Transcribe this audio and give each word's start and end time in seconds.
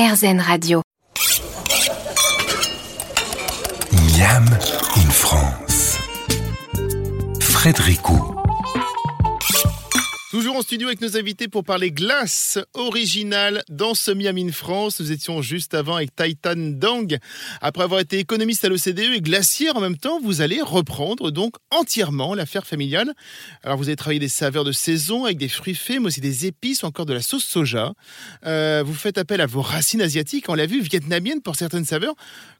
RZN 0.00 0.40
Radio. 0.40 0.80
Miam 3.92 4.46
in 4.96 5.10
France. 5.10 5.98
Frédéricot. 7.38 8.39
Toujours 10.30 10.54
en 10.54 10.62
studio 10.62 10.86
avec 10.86 11.00
nos 11.00 11.16
invités 11.16 11.48
pour 11.48 11.64
parler 11.64 11.90
glace 11.90 12.60
originale 12.74 13.64
dans 13.68 13.94
ce 13.94 14.12
Miam 14.12 14.38
in 14.38 14.52
France. 14.52 15.00
Nous 15.00 15.10
étions 15.10 15.42
juste 15.42 15.74
avant 15.74 15.96
avec 15.96 16.14
Titan 16.14 16.54
Dang. 16.56 17.18
Après 17.60 17.82
avoir 17.82 17.98
été 17.98 18.20
économiste 18.20 18.64
à 18.64 18.68
l'OCDE 18.68 19.12
et 19.12 19.22
glacière 19.22 19.76
en 19.76 19.80
même 19.80 19.96
temps, 19.96 20.20
vous 20.20 20.40
allez 20.40 20.62
reprendre 20.62 21.32
donc 21.32 21.56
entièrement 21.72 22.32
l'affaire 22.34 22.64
familiale. 22.64 23.12
Alors 23.64 23.76
vous 23.76 23.88
avez 23.88 23.96
travaillé 23.96 24.20
des 24.20 24.28
saveurs 24.28 24.62
de 24.62 24.70
saison 24.70 25.24
avec 25.24 25.36
des 25.36 25.48
fruits 25.48 25.74
faits, 25.74 25.98
mais 25.98 26.06
aussi 26.06 26.20
des 26.20 26.46
épices 26.46 26.84
ou 26.84 26.86
encore 26.86 27.06
de 27.06 27.12
la 27.12 27.22
sauce 27.22 27.42
soja. 27.42 27.94
Euh, 28.46 28.84
vous 28.86 28.94
faites 28.94 29.18
appel 29.18 29.40
à 29.40 29.46
vos 29.46 29.62
racines 29.62 30.00
asiatiques, 30.00 30.48
on 30.48 30.54
l'a 30.54 30.66
vu, 30.66 30.80
vietnamiennes 30.80 31.42
pour 31.42 31.56
certaines 31.56 31.84
saveurs. 31.84 32.14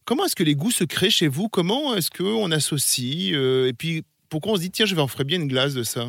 Comment 0.04 0.24
est-ce 0.24 0.34
que 0.34 0.42
les 0.42 0.56
goûts 0.56 0.72
se 0.72 0.82
créent 0.82 1.08
chez 1.08 1.28
vous? 1.28 1.48
Comment 1.48 1.94
est-ce 1.94 2.10
qu'on 2.10 2.50
associe 2.50 3.32
euh, 3.32 3.68
Et 3.68 3.74
puis 3.74 4.02
pourquoi 4.28 4.54
on 4.54 4.56
se 4.56 4.62
dit 4.62 4.72
tiens 4.72 4.86
je 4.86 4.96
vais 4.96 5.02
en 5.02 5.06
faire 5.06 5.24
bien 5.24 5.40
une 5.40 5.46
glace 5.46 5.74
de 5.74 5.84
ça? 5.84 6.08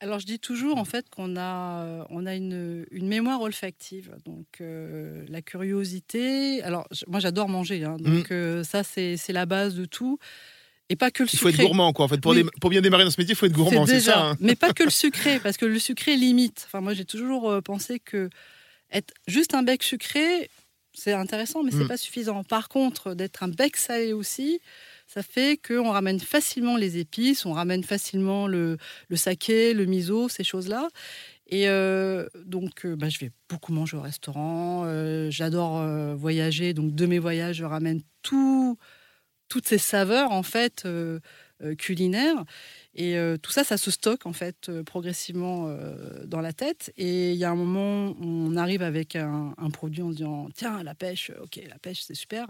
Alors 0.00 0.18
je 0.20 0.26
dis 0.26 0.38
toujours 0.38 0.78
en 0.78 0.84
fait 0.84 1.10
qu'on 1.10 1.36
a, 1.36 1.82
euh, 1.84 2.04
on 2.10 2.24
a 2.26 2.34
une, 2.34 2.86
une 2.90 3.08
mémoire 3.08 3.40
olfactive, 3.40 4.14
donc 4.24 4.46
euh, 4.60 5.24
la 5.28 5.42
curiosité. 5.42 6.62
Alors 6.62 6.86
moi 7.06 7.20
j'adore 7.20 7.48
manger, 7.48 7.84
hein, 7.84 7.96
donc 7.98 8.30
euh, 8.30 8.62
ça 8.64 8.82
c'est 8.84 9.16
la 9.28 9.46
base 9.46 9.74
de 9.74 9.84
tout. 9.84 10.18
Et 10.90 10.96
pas 10.96 11.10
que 11.10 11.22
le 11.22 11.26
Mm. 11.26 11.30
Il 11.34 11.38
faut 11.38 11.48
sucré. 11.48 11.62
être 11.62 11.66
gourmand 11.68 11.92
quoi. 11.92 12.04
En 12.06 12.08
fait 12.08 12.18
pour, 12.20 12.32
Oui. 12.32 12.44
pour 12.60 12.70
bien 12.70 12.80
démarrer 12.80 13.04
dans 13.04 13.10
ce 13.10 13.20
métier, 13.20 13.32
il 13.32 13.36
faut 13.36 13.46
être 13.46 13.52
gourmand, 13.52 13.84
c'est 13.86 14.00
ça. 14.00 14.28
hein 14.30 14.36
mais 14.40 14.54
pas 14.56 14.72
que 14.72 14.84
le 14.84 14.90
sucré, 15.04 15.38
parce 15.40 15.56
que 15.56 15.66
le 15.66 15.78
sucré 15.78 16.16
limite. 16.16 16.64
Enfin 16.66 16.80
moi 16.80 16.94
j'ai 16.94 17.04
toujours 17.04 17.60
pensé 17.62 17.98
que 18.00 18.30
être 18.90 19.12
juste 19.26 19.52
un 19.54 19.62
bec 19.62 19.82
sucré, 19.82 20.48
c'est 20.94 21.12
intéressant, 21.12 21.62
mais 21.62 21.70
c'est 21.72 21.84
Mm. 21.84 21.88
pas 21.88 21.96
suffisant. 21.98 22.42
Par 22.44 22.68
contre, 22.68 23.14
d'être 23.14 23.42
un 23.42 23.48
bec 23.48 23.76
salé 23.76 24.12
aussi, 24.14 24.60
ça 25.08 25.22
fait 25.22 25.56
qu'on 25.56 25.90
ramène 25.90 26.20
facilement 26.20 26.76
les 26.76 26.98
épices, 26.98 27.46
on 27.46 27.52
ramène 27.54 27.82
facilement 27.82 28.46
le, 28.46 28.76
saké, 29.14 29.72
le 29.72 29.86
miso, 29.86 30.28
ces 30.28 30.44
choses-là. 30.44 30.88
Et 31.46 31.68
euh, 31.68 32.28
donc, 32.44 32.84
euh, 32.84 32.94
bah, 32.94 33.08
je 33.08 33.18
vais 33.18 33.30
beaucoup 33.48 33.72
manger 33.72 33.96
au 33.96 34.02
restaurant. 34.02 34.84
euh, 34.84 35.30
J'adore 35.30 35.82
voyager. 36.16 36.74
Donc, 36.74 36.94
de 36.94 37.06
mes 37.06 37.18
voyages, 37.18 37.56
je 37.56 37.64
ramène 37.64 38.02
tout, 38.22 38.78
toutes 39.48 39.66
ces 39.66 39.78
saveurs, 39.78 40.30
en 40.32 40.42
fait, 40.42 40.86
euh, 41.62 41.74
culinaires. 41.74 42.44
Et 42.94 43.16
euh, 43.16 43.36
tout 43.36 43.50
ça, 43.50 43.64
ça 43.64 43.76
se 43.76 43.90
stocke, 43.90 44.26
en 44.26 44.32
fait, 44.32 44.68
euh, 44.68 44.82
progressivement 44.82 45.68
dans 46.24 46.40
la 46.40 46.52
tête. 46.52 46.92
Et 46.96 47.32
il 47.32 47.36
y 47.38 47.44
a 47.44 47.50
un 47.50 47.54
moment, 47.54 48.14
on 48.20 48.56
arrive 48.56 48.82
avec 48.82 49.16
un, 49.16 49.54
un 49.56 49.70
produit 49.70 50.02
en 50.02 50.10
se 50.10 50.16
disant 50.16 50.48
Tiens, 50.54 50.82
la 50.82 50.94
pêche, 50.94 51.32
ok, 51.40 51.60
la 51.68 51.78
pêche, 51.78 52.02
c'est 52.02 52.14
super. 52.14 52.46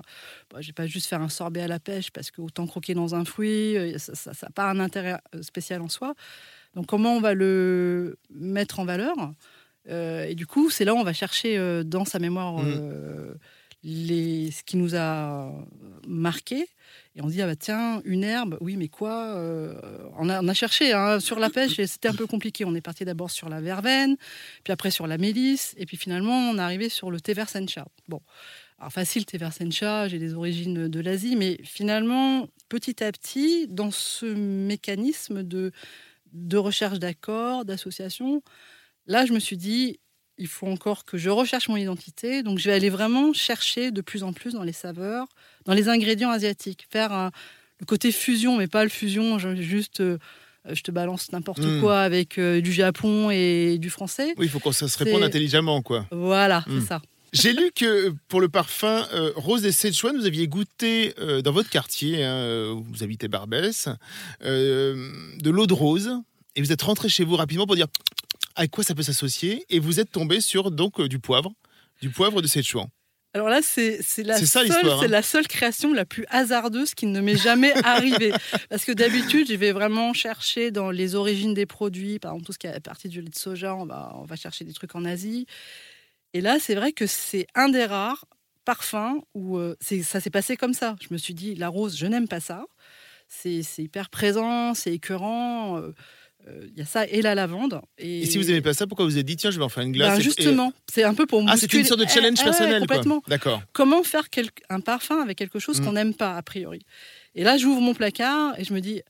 Bon, 0.50 0.60
je 0.60 0.66
vais 0.68 0.72
pas 0.72 0.86
juste 0.86 1.06
faire 1.06 1.20
un 1.22 1.28
sorbet 1.28 1.60
à 1.60 1.68
la 1.68 1.80
pêche 1.80 2.10
parce 2.10 2.30
que 2.30 2.40
autant 2.40 2.66
croquer 2.66 2.94
dans 2.94 3.14
un 3.14 3.24
fruit, 3.24 3.76
ça 3.98 4.32
n'a 4.42 4.50
pas 4.50 4.70
un 4.70 4.80
intérêt 4.80 5.18
spécial 5.42 5.82
en 5.82 5.88
soi. 5.88 6.14
Donc, 6.74 6.86
comment 6.86 7.16
on 7.16 7.20
va 7.20 7.34
le 7.34 8.18
mettre 8.30 8.80
en 8.80 8.84
valeur? 8.84 9.16
Euh, 9.88 10.26
Et 10.26 10.34
du 10.34 10.46
coup, 10.46 10.70
c'est 10.70 10.84
là 10.84 10.94
où 10.94 10.98
on 10.98 11.04
va 11.04 11.12
chercher 11.12 11.82
dans 11.84 12.04
sa 12.04 12.18
mémoire 12.18 12.60
euh, 12.60 13.34
ce 13.84 14.62
qui 14.64 14.76
nous 14.76 14.96
a 14.96 15.52
marqué. 16.06 16.66
Et 17.14 17.22
on 17.22 17.26
dit, 17.26 17.42
ah 17.42 17.46
bah 17.46 17.56
tiens, 17.56 18.00
une 18.04 18.24
herbe, 18.24 18.58
oui, 18.60 18.76
mais 18.76 18.88
quoi 18.88 19.34
Euh, 19.36 19.80
on, 20.18 20.28
a, 20.28 20.38
a 20.38 20.54
cherché 20.54 20.92
hein, 20.92 21.20
sur 21.20 21.38
la 21.38 21.50
pêche 21.50 21.76
c'était 21.86 22.08
un 22.08 22.14
peu 22.14 22.26
compliqué. 22.26 22.64
On 22.64 22.74
est 22.74 22.80
parti 22.80 23.04
d'abord 23.04 23.30
sur 23.30 23.48
la 23.48 23.60
verveine, 23.60 24.16
puis 24.64 24.72
après 24.72 24.90
sur 24.90 25.06
la 25.06 25.18
mélisse, 25.18 25.74
et 25.76 25.86
puis 25.86 25.96
finalement, 25.96 26.50
on 26.50 26.58
est 26.58 26.60
arrivé 26.60 26.88
sur 26.88 27.10
le 27.10 27.20
thé 27.20 27.34
vert 27.34 27.48
sencha. 27.48 27.86
Bon, 28.08 28.20
alors 28.78 28.92
facile, 28.92 29.26
thé 29.26 29.38
vert 29.38 29.52
sencha, 29.52 30.08
j'ai 30.08 30.18
des 30.18 30.34
origines 30.34 30.88
de 30.88 31.00
l'Asie, 31.00 31.36
mais 31.36 31.58
finalement, 31.64 32.48
petit 32.68 33.02
à 33.02 33.10
petit, 33.10 33.66
dans 33.68 33.90
ce 33.90 34.26
mécanisme 34.26 35.42
de, 35.42 35.72
de 36.32 36.56
recherche 36.56 36.98
d'accords, 36.98 37.64
d'associations, 37.64 38.42
là, 39.06 39.26
je 39.26 39.32
me 39.32 39.40
suis 39.40 39.56
dit, 39.56 39.98
il 40.38 40.46
faut 40.46 40.66
encore 40.68 41.04
que 41.04 41.18
je 41.18 41.30
recherche 41.30 41.68
mon 41.68 41.76
identité. 41.76 42.42
Donc, 42.42 42.58
je 42.58 42.68
vais 42.68 42.74
aller 42.74 42.90
vraiment 42.90 43.32
chercher 43.32 43.90
de 43.90 44.00
plus 44.00 44.22
en 44.22 44.32
plus 44.32 44.52
dans 44.54 44.62
les 44.62 44.72
saveurs, 44.72 45.26
dans 45.66 45.74
les 45.74 45.88
ingrédients 45.88 46.30
asiatiques. 46.30 46.86
Faire 46.90 47.12
un- 47.12 47.30
le 47.80 47.86
côté 47.86 48.10
fusion, 48.12 48.56
mais 48.56 48.66
pas 48.68 48.82
le 48.84 48.90
fusion, 48.90 49.38
juste 49.56 50.00
euh, 50.00 50.18
je 50.68 50.82
te 50.82 50.90
balance 50.90 51.30
n'importe 51.32 51.60
Mm. 51.62 51.80
quoi 51.80 52.00
avec 52.00 52.38
euh, 52.38 52.60
du 52.60 52.72
Japon 52.72 53.30
et 53.30 53.78
du 53.78 53.90
français. 53.90 54.34
Oui, 54.36 54.46
il 54.46 54.48
faut 54.48 54.58
qu'on 54.58 54.72
se 54.72 54.84
réponde 54.98 55.22
intelligemment 55.22 55.80
quoi. 55.82 56.06
Voilà, 56.10 56.64
Mm. 56.66 56.80
c'est 56.80 56.86
ça. 56.86 57.02
J'ai 57.32 57.52
lu 57.52 57.70
que 57.74 58.12
pour 58.28 58.40
le 58.40 58.48
parfum 58.48 59.06
euh, 59.12 59.32
Rose 59.36 59.64
et 59.66 59.70
Szechuan, 59.72 60.16
vous 60.16 60.26
aviez 60.26 60.48
goûté 60.48 61.14
dans 61.44 61.52
votre 61.52 61.68
quartier, 61.70 62.24
hein, 62.24 62.70
où 62.72 62.82
vous 62.82 63.02
habitez 63.04 63.28
Barbès, 63.28 63.88
de 64.42 65.50
l'eau 65.50 65.66
de 65.66 65.74
rose, 65.74 66.10
et 66.56 66.62
vous 66.62 66.72
êtes 66.72 66.82
rentré 66.82 67.08
chez 67.08 67.24
vous 67.24 67.36
rapidement 67.36 67.66
pour 67.66 67.76
dire 67.76 67.86
avec 68.58 68.70
quoi 68.70 68.84
ça 68.84 68.94
peut 68.94 69.02
s'associer, 69.02 69.64
et 69.70 69.78
vous 69.78 70.00
êtes 70.00 70.10
tombé 70.10 70.40
sur 70.40 70.70
donc 70.70 71.00
euh, 71.00 71.08
du 71.08 71.18
poivre, 71.18 71.52
du 72.02 72.10
poivre 72.10 72.42
de 72.42 72.46
Szechuan. 72.46 72.88
Alors 73.34 73.48
là, 73.50 73.60
c'est 73.62 73.98
la, 74.24 74.38
ça, 74.38 74.64
seule- 74.66 74.88
hein. 74.88 75.06
la 75.06 75.22
seule 75.22 75.46
création 75.46 75.92
la 75.92 76.04
plus 76.06 76.24
hasardeuse 76.30 76.94
qui 76.94 77.06
ne 77.06 77.20
m'est 77.20 77.36
jamais 77.36 77.72
arrivée. 77.84 78.32
Parce 78.70 78.84
que 78.86 78.92
d'habitude, 78.92 79.48
je 79.48 79.54
vais 79.54 79.70
vraiment 79.72 80.12
chercher 80.14 80.70
dans 80.70 80.90
les 80.90 81.14
origines 81.14 81.52
des 81.54 81.66
produits, 81.66 82.18
par 82.18 82.32
exemple 82.32 82.46
tout 82.46 82.52
ce 82.54 82.58
qui 82.58 82.66
est 82.66 82.80
partie 82.80 83.08
du 83.08 83.20
lait 83.20 83.28
de 83.28 83.34
soja, 83.34 83.74
on 83.76 83.84
va, 83.86 84.12
on 84.16 84.24
va 84.24 84.34
chercher 84.36 84.64
des 84.64 84.72
trucs 84.72 84.94
en 84.94 85.04
Asie. 85.04 85.46
Et 86.32 86.40
là, 86.40 86.58
c'est 86.58 86.74
vrai 86.74 86.92
que 86.92 87.06
c'est 87.06 87.46
un 87.54 87.68
des 87.68 87.84
rares 87.84 88.24
parfums 88.64 89.22
où 89.34 89.58
euh, 89.58 89.76
ça 90.02 90.20
s'est 90.20 90.30
passé 90.30 90.56
comme 90.56 90.74
ça. 90.74 90.96
Je 91.00 91.08
me 91.10 91.18
suis 91.18 91.34
dit, 91.34 91.54
la 91.54 91.68
rose, 91.68 91.96
je 91.98 92.06
n'aime 92.06 92.28
pas 92.28 92.40
ça. 92.40 92.64
C'est 93.28 93.60
hyper 93.78 94.08
présent, 94.08 94.72
c'est 94.74 94.92
écœurant. 94.94 95.76
euh, 95.78 95.92
Il 96.72 96.78
y 96.78 96.82
a 96.82 96.86
ça 96.86 97.06
et 97.06 97.22
la 97.22 97.34
lavande. 97.34 97.80
Et, 97.98 98.22
Et 98.22 98.26
si 98.26 98.38
vous 98.38 98.44
n'aimez 98.44 98.60
pas 98.62 98.74
ça, 98.74 98.86
pourquoi 98.86 99.04
vous 99.06 99.12
avez 99.14 99.22
dit 99.24 99.36
tiens, 99.36 99.50
je 99.50 99.58
vais 99.58 99.64
en 99.64 99.68
faire 99.68 99.82
une 99.84 99.92
glace 99.92 100.14
ben, 100.14 100.20
et- 100.20 100.22
justement, 100.24 100.72
c'est 100.92 101.04
un 101.04 101.14
peu 101.14 101.26
pour 101.26 101.42
Ah, 101.48 101.56
c'est 101.56 101.72
une 101.72 101.84
sorte 101.84 102.00
de 102.00 102.06
Eh, 102.06 102.12
challenge 102.12 102.38
eh 102.40 102.44
personnel, 102.44 102.80
complètement 102.80 103.22
D'accord. 103.28 103.62
comment 103.72 104.02
faire 104.02 104.30
quel- 104.30 104.50
un 104.68 104.80
parfum 104.80 105.20
avec 105.22 105.36
quelque 105.38 105.58
chose 105.58 105.80
Mm. 105.80 105.84
qu'on 105.84 105.92
n'aime 105.92 106.14
pas 106.14 106.36
a 106.36 106.42
priori? 106.42 106.80
Et 107.34 107.44
là, 107.44 107.56
j'ouvre 107.58 107.80
mon 107.80 107.94
placard 107.94 108.58
et 108.58 108.64
je 108.64 108.72
me 108.72 108.80
dis 108.80 109.02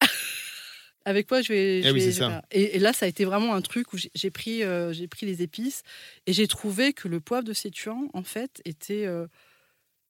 avec 1.04 1.26
quoi 1.28 1.42
je 1.42 1.52
vais. 1.52 1.82
je 1.82 1.88
Eh 1.88 1.90
oui, 1.92 2.00
vais- 2.00 2.12
ça. 2.12 2.42
Et, 2.50 2.76
et 2.76 2.78
là, 2.78 2.92
ça 2.92 3.06
a 3.06 3.08
été 3.08 3.24
vraiment 3.24 3.54
un 3.54 3.60
truc 3.60 3.92
où 3.92 3.98
j'ai- 4.14 4.30
pris, 4.30 4.62
euh, 4.62 4.92
j'ai 4.92 5.06
pris 5.08 5.26
les 5.26 5.42
épices 5.42 5.82
et 6.26 6.32
j'ai 6.32 6.46
trouvé 6.48 6.92
que 6.92 7.08
le 7.08 7.20
poivre 7.20 7.44
de 7.44 7.52
Sétuan, 7.52 8.08
en 8.14 8.22
fait, 8.22 8.60
était. 8.64 9.04
euh, 9.06 9.26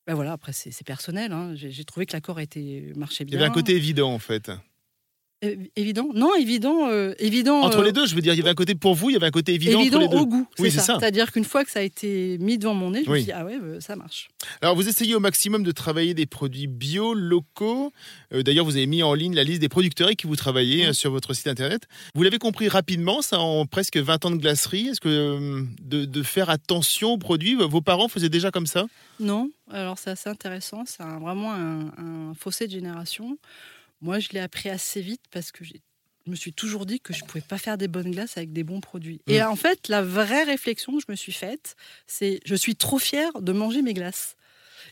ben 0.07 0.15
voilà, 0.15 0.33
après 0.33 0.53
c'est 0.53 0.85
personnel. 0.85 1.33
hein. 1.33 1.55
J'ai 1.55 1.85
trouvé 1.85 2.05
que 2.05 2.13
l'accord 2.13 2.39
était 2.39 2.93
marchait 2.95 3.25
Il 3.25 3.29
y 3.29 3.31
bien. 3.31 3.41
avait 3.41 3.49
un 3.49 3.55
côté 3.55 3.75
évident 3.75 4.13
en 4.13 4.19
fait. 4.19 4.51
Évident. 5.77 6.09
Non, 6.15 6.35
évident, 6.35 6.89
euh, 6.89 7.15
évident. 7.19 7.61
Entre 7.63 7.79
euh, 7.81 7.85
les 7.85 7.93
deux, 7.93 8.07
je 8.07 8.15
veux 8.15 8.21
dire, 8.21 8.33
il 8.35 8.39
y 8.39 8.41
avait 8.41 8.51
un 8.51 8.55
côté 8.55 8.75
pour 8.75 8.95
vous, 8.95 9.11
il 9.11 9.15
y 9.15 9.17
avait 9.17 9.27
un 9.27 9.31
côté 9.31 9.55
évident, 9.55 9.81
Évident 9.81 9.99
entre 9.99 10.11
les 10.11 10.17
deux. 10.17 10.23
au 10.23 10.27
goût, 10.27 10.47
Oui, 10.59 10.71
c'est 10.71 10.81
ça. 10.81 10.97
C'est-à-dire 10.99 11.33
qu'une 11.33 11.45
fois 11.45 11.65
que 11.65 11.71
ça 11.71 11.81
a 11.81 11.83
été 11.83 12.39
mis 12.39 12.59
devant 12.59 12.75
mon 12.75 12.91
nez, 12.91 13.03
je 13.05 13.09
me 13.09 13.15
Oui. 13.15 13.21
suis 13.21 13.27
dit 13.27 13.33
ah 13.33 13.45
ouais, 13.45 13.59
euh, 13.63 13.81
ça 13.81 13.97
marche. 13.97 14.29
Alors, 14.61 14.75
vous 14.77 14.89
essayez 14.89 15.15
au 15.15 15.21
maximum 15.21 15.63
de 15.63 15.73
travailler 15.73 16.15
des 16.15 16.27
produits 16.27 16.67
bio, 16.67 17.15
locaux. 17.15 17.93
Euh, 18.33 18.43
D'ailleurs, 18.43 18.65
vous 18.65 18.77
avez 18.77 18.87
mis 18.87 19.03
en 19.03 19.15
ligne 19.15 19.35
la 19.35 19.45
liste 19.45 19.61
des 19.61 19.69
producteurs 19.69 20.07
avec 20.09 20.19
qui 20.19 20.27
vous 20.27 20.37
travaillez 20.37 20.93
sur 20.93 21.11
votre 21.11 21.35
site 21.35 21.47
internet. 21.47 21.83
Vous 22.15 22.23
l'avez 22.23 22.39
compris 22.39 22.69
rapidement, 22.69 23.23
ça, 23.23 23.39
en 23.41 23.67
presque 23.67 23.97
20 23.97 24.25
ans 24.25 24.31
de 24.31 24.37
glacerie. 24.37 24.89
Est-ce 24.89 25.01
que 25.01 25.09
euh, 25.09 25.63
de, 25.83 26.05
de 26.05 26.23
faire 26.23 26.51
attention 26.51 27.13
aux 27.13 27.19
produits, 27.19 27.55
vos 27.55 27.81
parents 27.81 28.09
faisaient 28.09 28.29
déjà 28.29 28.51
comme 28.51 28.67
ça? 28.67 28.87
Non, 29.21 29.51
alors 29.71 29.99
c'est 29.99 30.11
assez 30.11 30.29
intéressant. 30.29 30.85
C'est 30.87 31.03
vraiment 31.21 31.53
un, 31.53 31.87
un 31.99 32.35
fossé 32.39 32.67
de 32.67 32.73
génération. 32.73 33.39
Moi, 34.05 34.19
je 34.19 34.29
l'ai 34.33 34.41
appris 34.41 34.69
assez 34.69 35.01
vite 35.01 35.23
parce 35.31 35.51
que 35.51 35.65
j'ai- 35.65 35.81
je 36.27 36.31
me 36.31 36.37
suis 36.37 36.53
toujours 36.53 36.85
dit 36.85 37.01
que 37.01 37.15
je 37.15 37.23
ne 37.23 37.29
pouvais 37.29 37.41
pas 37.41 37.57
faire 37.59 37.79
des 37.79 37.89
bonnes 37.89 38.11
glaces 38.11 38.37
avec 38.37 38.53
des 38.53 38.63
bons 38.63 38.81
produits. 38.81 39.21
Et 39.27 39.41
Mm. 39.41 39.47
en 39.47 39.57
fait, 39.57 39.89
la 39.89 40.03
vraie 40.03 40.45
réflexion 40.45 40.93
que 40.97 41.01
je 41.07 41.11
me 41.11 41.17
suis 41.17 41.33
faite, 41.33 41.75
c'est 42.07 42.39
je 42.45 42.55
suis 42.55 42.77
trop 42.77 42.99
fière 42.99 43.33
de 43.41 43.53
manger 43.53 43.81
mes 43.81 43.95
glaces. 43.95 44.37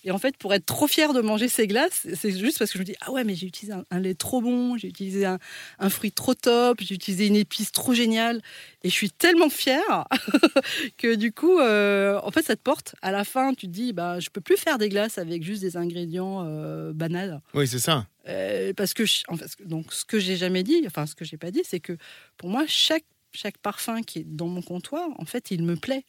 Et 0.05 0.11
en 0.11 0.19
fait, 0.19 0.37
pour 0.37 0.53
être 0.55 0.67
trop 0.67 0.87
fière 0.87 1.13
de 1.13 1.21
manger 1.21 1.49
ces 1.49 1.67
glaces, 1.67 2.07
c'est 2.15 2.33
juste 2.37 2.59
parce 2.59 2.71
que 2.73 2.79
je 2.79 2.83
me 2.83 2.85
dis 2.87 2.95
ah 3.01 3.11
ouais, 3.13 3.25
mais 3.25 3.35
j'ai 3.35 3.47
utilisé 3.47 3.73
un, 3.73 3.85
un 3.91 4.01
lait 4.01 4.15
trop 4.15 4.41
bon, 4.41 4.77
j'ai 4.77 4.89
utilisé 4.89 5.25
un, 5.25 5.39
un 5.79 5.91
fruit 5.91 6.13
trop 6.13 6.35
top, 6.35 6.79
j'ai 6.81 6.95
utilisé 6.95 7.27
une 7.27 7.37
épice 7.37 7.73
trop 7.73 7.95
géniale, 7.95 8.43
et 8.83 8.89
je 8.89 8.95
suis 8.95 9.11
tellement 9.11 9.49
fière 9.51 10.07
que 10.99 11.15
du 11.15 11.33
coup, 11.33 11.59
euh, 11.59 12.21
en 12.23 12.31
fait, 12.31 12.43
ça 12.43 12.57
te 12.57 12.61
porte. 12.63 12.95
À 13.03 13.13
la 13.13 13.25
fin, 13.25 13.55
tu 13.55 13.67
te 13.67 13.73
dis 13.73 13.93
bah 13.93 14.21
je 14.21 14.31
peux 14.31 14.41
plus 14.41 14.57
faire 14.57 14.79
des 14.79 14.89
glaces 14.89 15.19
avec 15.19 15.43
juste 15.43 15.63
des 15.63 15.77
ingrédients 15.77 16.45
euh, 16.47 16.93
banals. 16.93 17.41
Oui, 17.55 17.67
c'est 17.67 17.79
ça. 17.79 18.07
Euh, 18.29 18.73
parce 18.75 18.95
que, 18.95 19.05
je- 19.05 19.23
en 19.29 19.37
fait, 19.37 19.47
donc, 19.67 19.93
ce 19.93 20.05
que 20.05 20.19
j'ai 20.21 20.37
jamais 20.37 20.63
dit, 20.63 20.83
enfin, 20.87 21.07
ce 21.07 21.15
que 21.15 21.25
j'ai 21.25 21.37
pas 21.37 21.51
dit, 21.51 21.63
c'est 21.65 21.81
que 21.81 21.97
pour 22.37 22.49
moi, 22.51 22.65
chaque, 22.69 23.05
chaque 23.33 23.59
parfum 23.59 24.03
qui 24.03 24.21
est 24.21 24.25
dans 24.27 24.47
mon 24.47 24.63
comptoir, 24.63 25.09
en 25.19 25.25
fait, 25.25 25.51
il 25.51 25.63
me 25.65 25.75
plaît. 25.77 26.05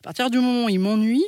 À 0.00 0.02
partir 0.04 0.28
du 0.30 0.38
moment 0.38 0.66
où 0.66 0.68
il 0.68 0.78
m'ennuie, 0.78 1.24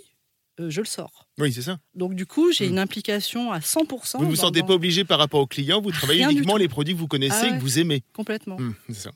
euh, 0.60 0.70
je 0.70 0.80
le 0.80 0.86
sors. 0.86 1.26
Oui, 1.38 1.52
c'est 1.52 1.62
ça. 1.62 1.78
Donc, 1.94 2.14
du 2.14 2.26
coup, 2.26 2.52
j'ai 2.52 2.66
Mm. 2.66 2.70
une 2.72 2.78
implication 2.78 3.52
à 3.52 3.60
100%. 3.60 4.18
Vous 4.18 4.24
ne 4.24 4.30
vous 4.30 4.36
sentez 4.36 4.60
dans- 4.60 4.66
pas 4.66 4.74
obligé 4.74 5.04
par 5.04 5.18
rapport 5.18 5.40
aux 5.40 5.46
clients, 5.46 5.80
vous 5.80 5.90
travaillez 5.92 6.20
Rien 6.24 6.30
uniquement 6.30 6.56
les 6.56 6.68
produits 6.68 6.94
que 6.94 6.98
vous 6.98 7.08
connaissez 7.08 7.36
Ah 7.42 7.46
et 7.48 7.56
que 7.58 7.60
vous 7.60 7.78
aimez. 7.78 8.02
Complètement. 8.14 8.56
Hum, 8.56 8.74
c'est 8.88 8.94
ça. 8.94 9.10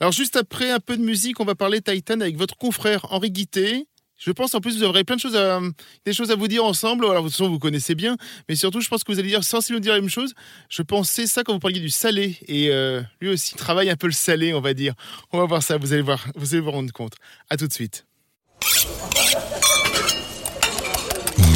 Alors, 0.00 0.12
juste 0.12 0.36
après 0.36 0.70
un 0.70 0.80
peu 0.80 0.96
de 0.96 1.02
musique, 1.02 1.40
on 1.40 1.44
va 1.44 1.54
parler 1.54 1.80
Titan 1.80 2.20
avec 2.20 2.36
votre 2.36 2.56
confrère 2.56 3.06
Henri 3.12 3.30
Guité. 3.30 3.86
Je 4.16 4.30
pense 4.30 4.54
en 4.54 4.60
plus 4.60 4.76
vous 4.76 4.84
aurez 4.84 5.02
plein 5.02 5.16
de 5.16 5.20
choses 5.20 5.34
à, 5.34 5.60
des 6.06 6.12
choses 6.12 6.30
à 6.30 6.36
vous 6.36 6.46
dire 6.48 6.64
ensemble. 6.64 7.04
Alors 7.04 7.24
de 7.24 7.28
toute 7.28 7.32
façon 7.36 7.48
vous 7.50 7.58
connaissez 7.58 7.96
bien, 7.96 8.16
mais 8.48 8.54
surtout 8.54 8.80
je 8.80 8.88
pense 8.88 9.02
que 9.02 9.10
vous 9.12 9.18
allez 9.18 9.28
dire 9.28 9.42
sans 9.42 9.68
nous 9.70 9.80
dire 9.80 9.92
la 9.92 10.00
même 10.00 10.08
chose. 10.08 10.34
Je 10.70 10.82
pensais 10.82 11.26
ça 11.26 11.42
quand 11.42 11.52
vous 11.52 11.58
parliez 11.58 11.80
du 11.80 11.90
salé 11.90 12.38
et 12.46 12.68
euh, 12.70 13.02
lui 13.20 13.30
aussi 13.30 13.56
travaille 13.56 13.90
un 13.90 13.96
peu 13.96 14.06
le 14.06 14.12
salé, 14.12 14.54
on 14.54 14.60
va 14.60 14.72
dire. 14.72 14.94
On 15.32 15.38
va 15.38 15.46
voir 15.46 15.62
ça. 15.64 15.78
Vous 15.78 15.92
allez 15.92 16.02
voir, 16.02 16.24
vous 16.36 16.54
allez 16.54 16.62
vous 16.62 16.70
rendre 16.70 16.92
compte. 16.92 17.14
À 17.50 17.56
tout 17.56 17.66
de 17.66 17.72
suite. 17.72 18.06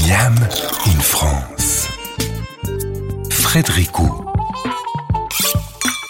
Miam 0.08 0.34
in 0.86 1.00
France. 1.02 1.86
Frédéric 3.28 4.00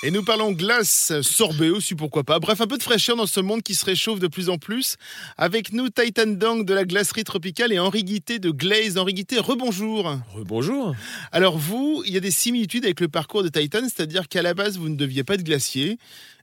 et 0.05 0.13
nous 0.13 0.23
parlons 0.23 0.53
glace, 0.53 1.13
sorbet 1.23 1.71
aussi, 1.71 1.97
pourquoi 1.97 2.23
pas. 2.23 2.39
Bref, 2.39 2.61
un 2.61 2.69
peu 2.69 2.79
de 2.79 2.83
fraîcheur 2.85 3.17
dans 3.17 3.27
ce 3.27 3.41
monde 3.41 3.63
qui 3.63 3.75
se 3.75 3.85
réchauffe 3.85 4.21
de 4.21 4.29
plus 4.29 4.49
en 4.49 4.57
plus. 4.57 4.97
Avec 5.37 5.73
nous, 5.73 5.89
Titan 5.89 6.29
Dang 6.29 6.65
de 6.65 6.73
la 6.73 6.85
glacerie 6.85 7.25
tropicale 7.25 7.73
et 7.73 7.81
Henri 7.81 8.05
Guité 8.05 8.39
de 8.39 8.51
Glaze. 8.51 8.97
Henri 8.97 9.13
Guité, 9.13 9.41
rebonjour. 9.41 10.17
Rebonjour. 10.37 10.95
Alors 11.33 11.59
vous, 11.59 12.05
il 12.07 12.15
y 12.15 12.17
a 12.17 12.21
des 12.21 12.31
similitudes 12.31 12.85
avec 12.85 13.01
le 13.01 13.09
parcours 13.09 13.43
de 13.43 13.49
Titan, 13.49 13.81
c'est-à-dire 13.83 14.29
qu'à 14.29 14.41
la 14.41 14.55
base, 14.55 14.79
vous 14.79 14.89
ne 14.89 14.95
deviez 14.95 15.25
pas 15.25 15.35
être 15.35 15.43
glacier. 15.43 15.99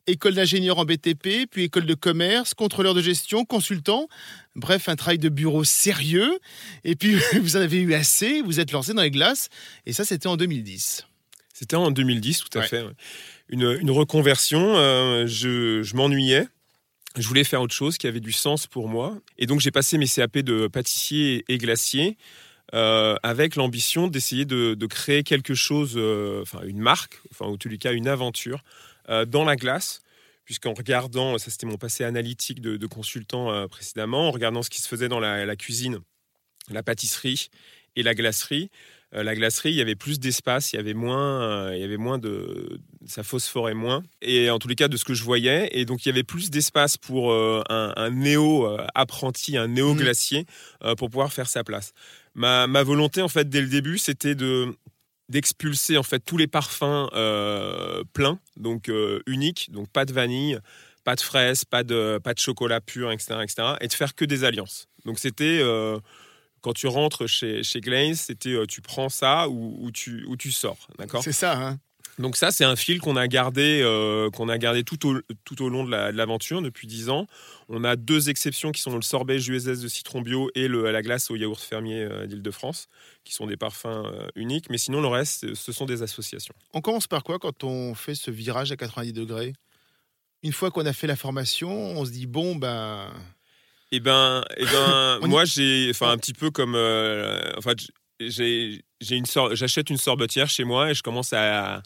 École 0.06 0.34
d'ingénieur 0.34 0.78
en 0.78 0.84
BTP, 0.84 1.48
puis 1.50 1.63
école 1.63 1.86
de 1.86 1.94
commerce, 1.94 2.54
contrôleur 2.54 2.94
de 2.94 3.01
gestion, 3.01 3.46
consultant. 3.46 4.10
Bref, 4.56 4.90
un 4.90 4.98
travail 4.98 5.18
de 5.18 5.30
bureau 5.30 5.63
sérieux. 5.63 6.40
Et 6.84 6.98
puis, 6.98 7.16
vous 7.42 7.56
en 7.56 7.62
avez 7.62 7.78
eu 7.78 7.94
assez, 7.94 8.42
vous 8.42 8.60
êtes 8.60 8.74
lancé 8.74 8.94
dans 8.94 9.01
les 9.01 9.12
glaces. 9.12 9.48
Et 9.86 9.94
ça, 9.94 10.04
c'était 10.04 10.28
en 10.28 10.36
2010. 10.36 11.08
C'était 11.54 11.78
en 11.78 11.90
2010, 11.90 12.44
tout 12.44 12.60
à 12.60 12.63
fait 12.63 12.84
une, 13.50 13.92
reconversion. 13.92 14.76
Euh, 14.76 15.26
je, 15.28 15.96
m'ennuyais. 15.96 16.48
Je 17.18 17.28
voulais 17.28 17.44
faire 17.44 17.62
autre 17.62 17.74
chose 17.74 17.98
qui 17.98 18.08
avait 18.08 18.20
du 18.20 18.32
sens 18.32 18.68
pour 18.68 18.90
moi. 18.90 19.18
Et 19.38 19.46
donc, 19.46 19.62
j'ai 19.62 19.72
passé 19.72 19.98
mes 19.98 20.08
CAP 20.08 20.40
de 20.40 20.68
pâtissier 20.68 21.46
et 21.48 21.58
glacier 21.58 22.18
euh, 22.74 23.16
avec 23.24 23.56
l'ambition 23.56 24.08
d'essayer 24.08 24.46
de, 24.46 24.86
créer 24.88 25.24
quelque 25.24 25.54
chose, 25.54 25.94
euh, 25.96 26.42
enfin, 26.42 26.62
une 26.66 26.80
marque, 26.80 27.22
enfin, 27.32 27.46
en 27.46 27.58
les 27.66 27.78
cas, 27.78 27.94
une 27.94 28.08
aventure 28.08 28.64
dans 29.28 29.46
la 29.46 29.56
glace 29.56 30.02
puisqu'en 30.46 30.74
regardant, 30.74 31.38
ça 31.38 31.52
c'était 31.52 31.68
mon 31.68 31.78
passé 31.78 32.04
analytique 32.04 32.60
de, 32.60 32.88
consultant 32.88 33.68
précédemment, 33.68 34.28
en 34.28 34.32
regardant 34.32 34.64
ce 34.64 34.70
qui 34.72 34.82
se 34.82 34.88
faisait 34.88 35.08
dans 35.08 35.20
la, 35.20 35.56
cuisine, 35.56 36.00
la 36.72 36.82
pâtisserie 36.82 37.50
et 37.96 38.04
la 38.04 38.14
glacerie, 38.14 38.70
euh, 39.13 39.24
la 39.24 39.36
glacerie, 39.36 39.69
il 39.69 39.75
y 39.75 39.81
avait 39.81 39.96
plus 39.96 40.19
d'espace, 40.19 40.74
il 40.74 40.78
y 40.78 40.80
avait 40.80 40.94
moins, 40.94 41.42
euh, 41.42 41.75
il 41.75 41.81
y 41.81 41.84
avait 41.84 41.98
moins 41.98 42.18
de, 42.18 42.80
ça 43.06 43.24
phosphorait 43.24 43.74
moins. 43.74 44.04
Et 44.22 44.50
en 44.50 44.60
tous 44.60 44.68
les 44.68 44.75
cas, 44.75 44.88
de 44.88 44.98
ce 44.98 45.06
que 45.06 45.13
je 45.13 45.24
voyais, 45.24 45.69
et 45.72 45.86
donc 45.86 46.06
il 46.06 46.10
y 46.10 46.12
avait 46.12 46.24
plus 46.24 46.50
d'espace 46.50 46.98
pour 46.98 47.31
euh, 47.31 47.62
un, 47.69 48.10
néo 48.10 48.68
apprenti, 48.94 49.57
un 49.57 49.68
néo 49.68 49.94
glacier, 49.94 50.46
pour 50.98 51.10
pouvoir 51.10 51.31
faire 51.31 51.48
sa 51.48 51.63
place. 51.63 51.94
Ma, 52.34 52.66
volonté, 52.84 53.22
en 53.22 53.30
fait, 53.30 53.50
dès 53.50 53.62
le 53.62 53.68
début, 53.68 53.98
c'était 53.98 54.36
de 54.36 54.75
d'expulser 55.28 55.98
en 55.98 56.04
fait 56.04 56.19
tous 56.19 56.38
les 56.38 56.46
parfums 56.46 57.10
pleins, 58.13 58.40
donc 58.58 58.92
uniques, 59.25 59.72
donc 59.72 59.90
pas 59.90 60.06
de 60.06 60.13
vanille, 60.13 60.60
pas 61.04 61.16
de 61.16 61.22
fraises, 61.22 61.66
pas 61.66 61.84
de 61.84 62.19
pas 62.24 62.34
de 62.34 62.40
chocolat 62.40 62.80
pur, 62.80 63.12
etc., 63.12 63.40
etc., 63.42 63.68
et 63.81 63.88
de 63.88 63.94
faire 63.94 64.13
que 64.13 64.25
des 64.25 64.44
alliances. 64.44 64.88
Donc 65.06 65.18
c'était 65.18 65.62
quand 66.66 66.74
tu 66.74 66.88
rentres 66.88 67.28
chez, 67.28 67.62
chez 67.62 67.80
Glaze, 67.80 68.22
c'était 68.22 68.50
euh, 68.50 68.66
tu 68.66 68.82
prends 68.82 69.08
ça 69.08 69.48
ou, 69.50 69.92
tu, 69.94 70.26
ou 70.26 70.36
tu 70.36 70.52
sors. 70.52 70.88
D'accord? 70.98 71.22
C'est 71.24 71.32
ça. 71.32 71.56
Hein 71.56 71.80
donc 72.18 72.36
ça, 72.38 72.50
c'est 72.50 72.64
un 72.64 72.76
fil 72.76 73.00
qu'on 73.00 73.18
a 73.18 73.28
gardé, 73.28 73.82
euh, 73.84 74.32
qu'on 74.32 74.50
a 74.50 74.58
gardé 74.58 74.84
tout 74.84 75.08
au, 75.08 75.22
tout 75.44 75.62
au 75.62 75.70
long 75.70 75.84
de 75.84 75.92
l'aventure 75.92 76.64
depuis 76.64 76.88
10 76.88 77.10
ans. 77.10 77.28
On 77.70 77.84
a 77.84 77.96
deux 77.96 78.32
exceptions 78.32 78.72
qui 78.72 78.82
sont 78.82 78.96
le 78.96 79.04
sorbet 79.04 79.38
USS 79.38 79.80
de 79.80 79.88
citron 79.88 80.22
bio 80.22 80.50
et 80.56 80.68
le, 80.68 80.90
la 80.90 81.04
glace 81.04 81.30
au 81.30 81.36
yaourt 81.36 81.62
fermier 81.62 82.02
euh, 82.02 82.26
d'Île-de-France, 82.26 82.88
qui 83.24 83.36
sont 83.36 83.46
des 83.46 83.58
parfums 83.58 84.04
uniques. 84.36 84.72
Mais 84.72 84.80
sinon, 84.80 85.02
le 85.02 85.08
reste, 85.08 85.54
ce 85.54 85.72
sont 85.72 85.86
des 85.86 86.02
associations. 86.02 86.56
On 86.74 86.82
commence 86.82 87.06
par 87.06 87.24
quoi 87.24 87.38
quand 87.38 87.64
on 87.64 87.94
fait 87.94 88.16
ce 88.16 88.32
virage 88.32 88.72
à 88.72 88.76
90 88.76 89.14
degrés? 89.14 89.54
Une 90.42 90.54
fois 90.54 90.72
qu'on 90.72 90.88
a 90.88 90.94
fait 90.94 91.06
la 91.08 91.16
formation, 91.16 91.70
on 91.70 92.06
se 92.06 92.10
dit 92.10 92.26
bon, 92.26 92.56
ben... 92.56 93.14
Eh 93.96 94.00
ben, 94.02 94.44
eh 94.58 94.66
ben 94.66 95.20
moi, 95.28 95.46
j'ai, 95.46 95.88
enfin, 95.90 96.12
un 96.12 96.18
petit 96.18 96.34
peu 96.34 96.52
comme, 96.52 96.76
euh, 96.76 97.54
enfin, 97.58 97.72
j'ai, 98.20 98.84
j'ai 99.00 99.16
une 99.16 99.26
j'achète 99.54 99.90
une 99.90 99.98
sorbetière 99.98 100.50
chez 100.50 100.66
moi 100.66 100.92
et 100.92 100.94
je 100.94 101.02
commence 101.02 101.32
à, 101.32 101.82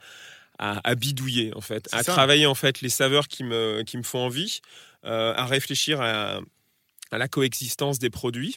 à, 0.57 0.95
bidouiller 0.95 1.53
en 1.55 1.61
fait, 1.61 1.87
à 1.91 2.03
travailler 2.03 2.47
en 2.47 2.55
fait 2.55 2.81
les 2.81 2.89
saveurs 2.89 3.27
qui 3.27 3.43
me, 3.43 3.83
qui 3.83 3.97
me 3.97 4.03
font 4.03 4.25
envie, 4.25 4.61
euh, 5.05 5.33
à 5.35 5.45
réfléchir 5.45 6.01
à, 6.01 6.39
à 7.11 7.17
la 7.19 7.27
coexistence 7.27 7.99
des 7.99 8.09
produits. 8.09 8.55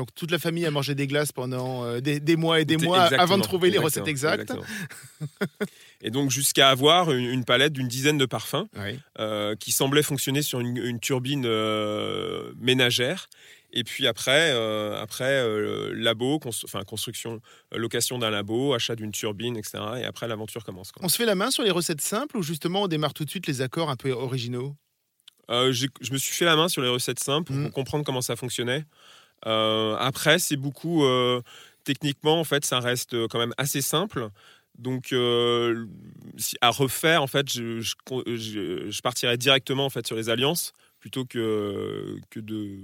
Donc 0.00 0.14
toute 0.14 0.30
la 0.30 0.38
famille 0.38 0.64
a 0.64 0.70
mangé 0.70 0.94
des 0.94 1.06
glaces 1.06 1.30
pendant 1.30 1.84
euh, 1.84 2.00
des, 2.00 2.36
mois 2.36 2.58
et 2.58 2.64
des 2.64 2.78
mois 2.78 3.02
avant 3.02 3.36
de 3.36 3.42
trouver 3.42 3.68
les 3.68 3.76
recettes 3.76 4.08
exactes. 4.08 4.50
et 6.00 6.10
donc 6.10 6.30
jusqu'à 6.30 6.70
avoir 6.70 7.12
une, 7.12 7.44
palette 7.44 7.74
d'une 7.74 7.86
dizaine 7.86 8.16
de 8.16 8.24
parfums 8.24 8.64
euh, 9.18 9.54
qui 9.56 9.72
semblait 9.72 10.02
fonctionner 10.02 10.40
sur 10.40 10.58
une, 10.58 11.00
turbine 11.00 11.44
euh, 11.44 12.50
ménagère. 12.58 13.28
Et 13.74 13.84
puis 13.84 14.06
après, 14.06 14.52
après 14.98 15.44
labo, 15.92 16.40
enfin 16.64 16.82
construction, 16.84 17.42
location 17.70 18.18
d'un 18.18 18.30
labo, 18.30 18.72
achat 18.72 18.96
d'une 18.96 19.12
turbine, 19.12 19.58
etc. 19.58 19.84
Et 19.98 20.04
après 20.04 20.28
l'aventure 20.28 20.64
commence. 20.64 20.92
On 21.02 21.10
se 21.10 21.18
fait 21.18 21.26
la 21.26 21.34
main 21.34 21.50
sur 21.50 21.62
les 21.62 21.70
recettes 21.70 22.00
simples 22.00 22.38
ou 22.38 22.42
justement 22.42 22.84
on 22.84 22.88
démarre 22.88 23.12
tout 23.12 23.26
de 23.26 23.30
suite 23.30 23.46
les 23.46 23.60
accords 23.60 23.90
un 23.90 23.96
peu 23.96 24.12
originaux? 24.12 24.74
Je 25.50 26.12
me 26.12 26.16
suis 26.16 26.32
fait 26.32 26.46
la 26.46 26.56
main 26.56 26.68
sur 26.68 26.80
les 26.80 26.88
recettes 26.88 27.20
simples 27.20 27.52
pour 27.52 27.56
mmh. 27.56 27.70
comprendre 27.72 28.04
comment 28.04 28.22
ça 28.22 28.34
fonctionnait. 28.34 28.86
Euh, 29.46 29.96
après, 29.98 30.38
c'est 30.38 30.56
beaucoup 30.56 31.04
euh, 31.04 31.40
techniquement, 31.84 32.40
en 32.40 32.44
fait, 32.44 32.64
ça 32.64 32.80
reste 32.80 33.28
quand 33.28 33.38
même 33.38 33.54
assez 33.56 33.80
simple. 33.80 34.28
Donc, 34.78 35.12
euh, 35.12 35.86
à 36.60 36.70
refaire, 36.70 37.22
en 37.22 37.26
fait, 37.26 37.50
je, 37.50 37.80
je, 37.80 39.00
partirais 39.02 39.36
directement 39.36 39.84
en 39.84 39.90
fait 39.90 40.06
sur 40.06 40.16
les 40.16 40.30
alliances 40.30 40.72
plutôt 41.00 41.24
que, 41.24 42.16
que 42.28 42.40
de, 42.40 42.76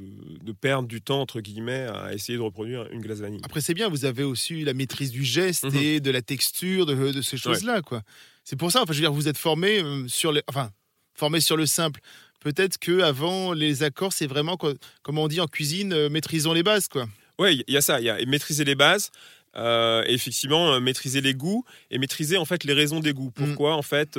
de, 0.42 0.52
perdre 0.52 0.88
du 0.88 1.02
temps, 1.02 1.20
entre 1.20 1.40
guillemets, 1.40 1.86
à 1.86 2.14
essayer 2.14 2.38
de 2.38 2.42
reproduire 2.42 2.86
une 2.90 3.02
glace 3.02 3.18
vanille. 3.18 3.40
Après, 3.44 3.60
c'est 3.60 3.74
bien, 3.74 3.90
vous 3.90 4.06
avez 4.06 4.22
aussi 4.22 4.64
la 4.64 4.72
maîtrise 4.72 5.10
du 5.10 5.22
geste 5.22 5.64
mhm. 5.64 5.76
et 5.76 6.00
de 6.00 6.10
la 6.10 6.22
texture, 6.22 6.86
de, 6.86 7.12
de 7.12 7.22
ces 7.22 7.36
choses-là. 7.36 7.82
quoi. 7.82 8.02
C'est 8.42 8.56
pour 8.56 8.72
ça, 8.72 8.82
enfin, 8.82 8.94
je 8.94 8.98
veux 8.98 9.02
dire, 9.02 9.12
vous 9.12 9.28
êtes 9.28 9.36
formé 9.36 9.82
sur 10.08 10.32
les, 10.32 10.42
enfin, 10.48 10.70
formé 11.14 11.40
sur 11.40 11.56
le 11.56 11.66
simple. 11.66 12.00
Peut-être 12.40 12.78
que 12.78 13.00
avant 13.00 13.52
les 13.52 13.82
accords, 13.82 14.12
c'est 14.12 14.26
vraiment, 14.26 14.56
comme 14.56 15.18
on 15.18 15.28
dit 15.28 15.40
en 15.40 15.46
cuisine, 15.46 15.92
euh, 15.92 16.08
maîtrisons 16.08 16.52
les 16.52 16.62
bases, 16.62 16.88
quoi. 16.88 17.06
Oui, 17.38 17.62
il 17.66 17.74
y 17.74 17.76
a 17.76 17.80
ça, 17.80 18.00
il 18.00 18.04
y 18.04 18.10
a 18.10 18.24
maîtriser 18.26 18.64
les 18.64 18.74
bases. 18.74 19.10
Euh, 19.56 20.04
effectivement, 20.06 20.74
euh, 20.74 20.80
maîtriser 20.80 21.20
les 21.20 21.34
goûts 21.34 21.64
et 21.90 21.98
maîtriser 21.98 22.36
en 22.36 22.44
fait 22.44 22.64
les 22.64 22.74
raisons 22.74 23.00
des 23.00 23.12
goûts. 23.12 23.32
Mm. 23.36 23.44
Pourquoi 23.44 23.74
en 23.74 23.82
fait 23.82 24.18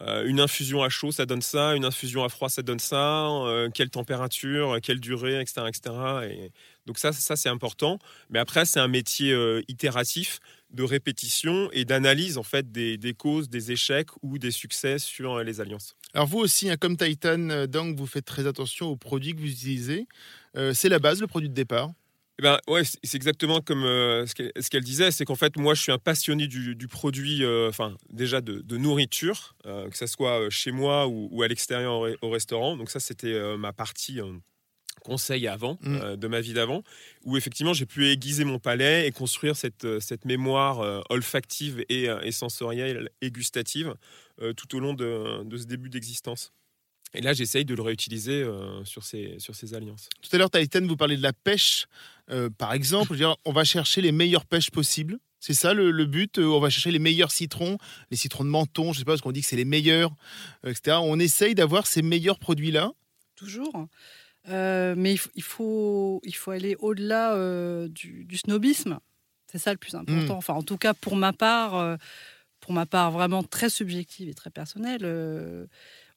une 0.00 0.38
infusion 0.38 0.82
à 0.84 0.88
chaud 0.88 1.10
ça 1.10 1.26
donne 1.26 1.42
ça, 1.42 1.74
une 1.74 1.84
infusion 1.84 2.22
à 2.22 2.28
froid 2.28 2.48
ça 2.48 2.62
donne 2.62 2.78
ça, 2.78 3.28
quelle 3.74 3.90
température, 3.90 4.78
quelle 4.80 5.00
durée, 5.00 5.40
etc., 5.40 5.62
etc. 5.66 5.94
Et 6.30 6.52
donc 6.86 6.98
ça, 6.98 7.12
ça 7.12 7.34
c'est 7.34 7.48
important. 7.48 7.98
Mais 8.30 8.38
après, 8.38 8.64
c'est 8.64 8.78
un 8.78 8.86
métier 8.86 9.36
itératif 9.66 10.38
de 10.70 10.82
répétition 10.82 11.70
et 11.72 11.84
d'analyse 11.84 12.38
en 12.38 12.42
fait 12.42 12.70
des, 12.70 13.14
causes, 13.16 13.48
des 13.48 13.72
échecs 13.72 14.10
ou 14.22 14.38
des 14.38 14.50
succès 14.50 14.98
sur 14.98 15.34
euh, 15.34 15.42
les 15.42 15.60
alliances. 15.60 15.96
Alors 16.14 16.26
vous 16.26 16.38
aussi, 16.38 16.70
hein, 16.70 16.76
comme 16.76 16.96
Titan 16.96 17.48
euh, 17.50 17.66
Dang, 17.66 17.96
vous 17.96 18.06
faites 18.06 18.24
très 18.24 18.46
attention 18.46 18.88
aux 18.88 18.96
produits 18.96 19.34
que 19.34 19.40
vous 19.40 19.50
utilisez. 19.50 20.06
Euh, 20.56 20.74
c'est 20.74 20.88
la 20.88 20.98
base, 20.98 21.20
le 21.20 21.26
produit 21.26 21.48
de 21.48 21.54
départ? 21.54 21.92
Eh 22.40 22.42
ben, 22.42 22.58
ouais, 22.68 22.82
c'est 22.84 23.16
exactement 23.16 23.60
comme 23.60 23.82
ce 23.82 24.68
qu'elle 24.70 24.84
disait, 24.84 25.10
c'est 25.10 25.24
qu'en 25.24 25.34
fait, 25.34 25.56
moi, 25.56 25.74
je 25.74 25.82
suis 25.82 25.90
un 25.90 25.98
passionné 25.98 26.46
du, 26.46 26.86
produit, 26.86 27.44
enfin, 27.68 27.96
déjà 28.10 28.40
de, 28.40 28.76
nourriture, 28.76 29.56
que 29.64 29.96
ce 29.96 30.06
soit 30.06 30.48
chez 30.48 30.70
moi 30.70 31.08
ou, 31.08 31.42
à 31.42 31.48
l'extérieur 31.48 32.06
au, 32.22 32.30
restaurant. 32.30 32.76
Donc 32.76 32.90
ça, 32.90 33.00
c'était 33.00 33.56
ma 33.56 33.72
partie 33.72 34.20
conseil 35.00 35.46
avant, 35.48 35.78
mm. 35.82 35.96
euh, 35.96 36.16
de 36.16 36.26
ma 36.28 36.40
vie 36.40 36.52
d'avant, 36.52 36.82
où 37.24 37.36
effectivement 37.36 37.72
j'ai 37.72 37.86
pu 37.86 38.08
aiguiser 38.08 38.44
mon 38.44 38.58
palais 38.58 39.06
et 39.06 39.12
construire 39.12 39.56
cette, 39.56 39.84
euh, 39.84 40.00
cette 40.00 40.24
mémoire 40.24 40.80
euh, 40.80 41.00
olfactive 41.08 41.84
et, 41.88 42.08
sensorielle 42.30 43.10
et 43.20 43.30
gustative 43.30 43.94
tout 44.56 44.76
au 44.76 44.80
long 44.80 44.94
de, 44.94 45.42
de 45.44 45.56
ce 45.56 45.64
début 45.64 45.88
d'existence. 45.88 46.52
Et 47.14 47.20
là, 47.20 47.32
j'essaye 47.32 47.64
de 47.64 47.74
le 47.74 47.82
réutiliser 47.82 48.46
sur, 48.84 49.02
ces, 49.02 49.34
sur 49.38 49.54
ces 49.54 49.74
alliances. 49.74 50.08
Tout 50.22 50.28
à 50.32 50.38
l'heure, 50.38 50.50
Titan, 50.50 50.86
vous 50.86 50.96
parlez 50.96 51.16
de 51.16 51.22
la 51.22 51.32
pêche. 51.32 51.86
par 52.56 52.72
exemple, 52.72 53.16
dire, 53.16 53.36
on 53.44 53.52
va 53.52 53.64
chercher 53.64 54.00
les 54.00 54.12
meilleures 54.12 54.44
pêches 54.44 54.70
possibles. 54.70 55.18
C'est 55.40 55.54
ça 55.54 55.74
le, 55.74 56.04
but. 56.04 56.38
On 56.38 56.60
va 56.60 56.70
chercher 56.70 56.90
les 56.90 56.98
meilleurs 56.98 57.30
citrons, 57.30 57.78
les 58.10 58.16
citrons 58.16 58.44
de 58.44 58.50
menton, 58.50 58.84
je 58.84 58.88
ne 58.90 58.94
sais 58.94 59.04
pas, 59.04 59.12
parce 59.12 59.22
qu'on 59.22 59.32
dit 59.32 59.40
que 59.40 59.46
c'est 59.46 59.56
les 59.56 59.64
meilleurs, 59.64 60.12
etc. 60.64 60.98
On 61.00 61.18
essaye 61.18 61.54
d'avoir 61.54 61.86
ces 61.86 62.02
meilleurs 62.02 62.38
produits-là. 62.38 62.92
Toujours. 63.34 63.86
Euh, 64.48 64.94
mais 64.96 65.16
il 65.34 65.42
faut, 65.42 66.20
il 66.24 66.34
faut 66.34 66.50
aller 66.50 66.76
au-delà 66.78 67.34
euh, 67.34 67.88
du, 67.88 68.36
snobisme. 68.36 68.98
C'est 69.50 69.58
ça 69.58 69.72
le 69.72 69.78
plus 69.78 69.94
important. 69.94 70.34
Hmm. 70.34 70.38
Enfin, 70.38 70.54
en 70.54 70.62
tout 70.62 70.76
cas, 70.76 70.94
pour 70.94 71.16
ma 71.16 71.32
part, 71.32 71.76
euh, 71.76 71.96
pour 72.60 72.72
ma 72.72 72.86
part 72.86 73.10
vraiment 73.10 73.42
très 73.42 73.70
subjective 73.70 74.28
et 74.28 74.34
très 74.34 74.50
personnelle, 74.50 75.02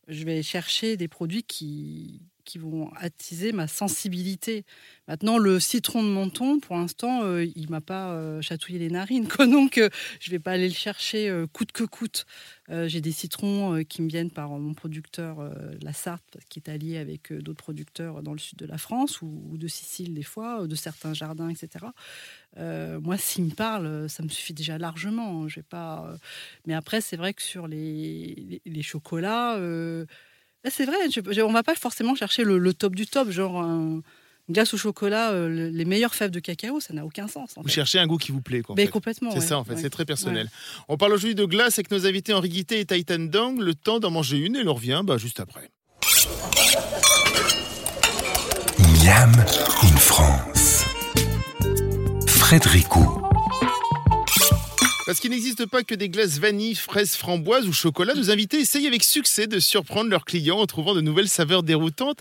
je 0.07 0.25
vais 0.25 0.43
chercher 0.43 0.97
des 0.97 1.07
produits 1.07 1.43
qui, 1.43 2.21
qui 2.43 2.57
vont 2.57 2.91
attiser 2.95 3.51
ma 3.51 3.67
sensibilité. 3.67 4.65
Maintenant, 5.07 5.37
le 5.37 5.59
citron 5.59 6.03
de 6.03 6.07
menton, 6.09 6.59
pour 6.59 6.77
l'instant, 6.77 7.23
euh, 7.23 7.45
il 7.55 7.69
m'a 7.69 7.81
pas 7.81 8.11
euh, 8.11 8.41
chatouillé 8.41 8.79
les 8.79 8.89
narines, 8.89 9.27
quoi. 9.27 9.45
donc 9.47 9.77
euh, 9.77 9.89
je 10.19 10.31
vais 10.31 10.39
pas 10.39 10.51
aller 10.51 10.67
le 10.67 10.73
chercher 10.73 11.29
euh, 11.29 11.47
coûte 11.47 11.71
que 11.71 11.83
coûte. 11.83 12.25
Euh, 12.69 12.87
J'ai 12.87 13.01
des 13.01 13.11
citrons 13.11 13.83
qui 13.83 14.01
me 14.01 14.07
viennent 14.07 14.31
par 14.31 14.49
mon 14.51 14.73
producteur, 14.73 15.51
la 15.81 15.91
Sarthe, 15.91 16.37
qui 16.49 16.59
est 16.59 16.69
allié 16.69 16.97
avec 16.97 17.33
d'autres 17.33 17.61
producteurs 17.61 18.23
dans 18.23 18.31
le 18.31 18.39
sud 18.39 18.57
de 18.59 18.65
la 18.65 18.77
France 18.77 19.21
ou, 19.21 19.57
de 19.57 19.67
Sicile 19.67 20.13
des 20.13 20.23
fois, 20.23 20.67
de 20.67 20.75
certains 20.75 21.13
jardins, 21.13 21.49
etc. 21.49 21.85
Moi, 22.57 23.17
s'il 23.17 23.45
me 23.45 23.51
parle, 23.51 24.09
ça 24.09 24.23
me 24.23 24.29
suffit 24.29 24.53
déjà 24.53 24.77
largement. 24.77 25.45
Vais 25.45 25.63
pas. 25.63 26.15
Mais 26.65 26.73
après, 26.73 27.01
c'est 27.01 27.17
vrai 27.17 27.33
que 27.33 27.41
sur 27.41 27.67
les, 27.67 28.61
les, 28.65 28.81
chocolats, 28.81 29.57
c'est 30.69 30.85
vrai. 30.85 30.95
je- 31.13 31.31
je- 31.33 31.41
on 31.41 31.51
va 31.51 31.63
pas 31.63 31.75
forcément 31.75 32.15
chercher 32.15 32.43
le, 32.43 32.57
le 32.57 32.73
top 32.73 32.95
du 32.95 33.07
top, 33.07 33.29
genre 33.31 33.61
un- 33.61 34.01
une 34.49 34.53
glace 34.55 34.73
au 34.73 34.77
chocolat, 34.77 35.31
euh, 35.31 35.47
le- 35.47 35.69
les 35.69 35.85
meilleures 35.85 36.13
fèves 36.15 36.31
de 36.31 36.39
cacao, 36.39 36.79
ça 36.79 36.93
n'a 36.93 37.05
aucun 37.05 37.27
sens. 37.27 37.51
En 37.57 37.61
Vous 37.61 37.67
fait. 37.67 37.73
cherchez 37.75 37.99
un 37.99 38.07
goût 38.07 38.17
qui 38.17 38.31
vous 38.31 38.41
plaît. 38.41 38.61
Quoi, 38.61 38.73
en 38.73 38.75
Mais 38.75 38.85
fait. 38.85 38.91
complètement. 38.91 39.31
C'est 39.31 39.39
ouais, 39.39 39.45
ça 39.45 39.57
en 39.59 39.63
fait, 39.63 39.73
ouais. 39.75 39.81
c'est 39.81 39.89
très 39.89 40.05
personnel. 40.05 40.49
On 40.89 40.97
parle 40.97 41.13
aujourd'hui 41.13 41.35
de 41.35 41.45
glace 41.45 41.77
avec 41.79 41.89
nos 41.91 42.05
invités 42.05 42.33
Henri 42.33 42.49
Guité 42.49 42.79
et 42.79 42.85
Titan 42.85 43.19
Dang. 43.19 43.59
Le 43.59 43.73
temps 43.75 43.99
d'en 43.99 44.11
manger 44.11 44.37
une 44.37 44.55
et 44.55 44.63
l'on 44.63 44.73
revient 44.73 45.01
bah, 45.03 45.17
juste 45.17 45.39
après. 45.39 45.69
Miam 49.03 49.31
in 49.83 49.97
France. 49.97 50.85
Frédéric 52.27 52.95
Ou. 52.95 53.20
Parce 55.11 55.19
qu'il 55.19 55.31
n'existe 55.31 55.65
pas 55.65 55.83
que 55.83 55.93
des 55.93 56.07
glaces 56.07 56.39
vanille, 56.39 56.73
fraises, 56.73 57.17
framboises 57.17 57.67
ou 57.67 57.73
chocolat, 57.73 58.13
nos 58.13 58.31
invités 58.31 58.61
essayent 58.61 58.87
avec 58.87 59.03
succès 59.03 59.45
de 59.45 59.59
surprendre 59.59 60.09
leurs 60.09 60.23
clients 60.23 60.59
en 60.59 60.65
trouvant 60.65 60.95
de 60.95 61.01
nouvelles 61.01 61.27
saveurs 61.27 61.63
déroutantes. 61.63 62.19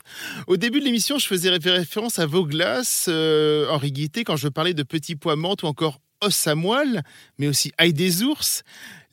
Au 0.49 0.56
début 0.56 0.80
de 0.80 0.87
l'émission, 0.87 1.16
je 1.16 1.28
faisais 1.28 1.50
référence 1.50 2.18
à 2.18 2.26
vos 2.26 2.44
glaces, 2.44 3.06
euh, 3.09 3.68
Henri 3.70 3.92
Guité, 3.92 4.25
quand 4.25 4.35
je 4.35 4.49
parlais 4.49 4.75
de 4.75 4.82
petits 4.82 5.14
pois 5.14 5.37
menthe 5.37 5.62
ou 5.62 5.66
encore 5.66 6.00
os 6.20 6.49
à 6.49 6.56
moelle, 6.56 7.04
mais 7.38 7.47
aussi 7.47 7.70
ail 7.78 7.92
des 7.92 8.25
ours. 8.25 8.64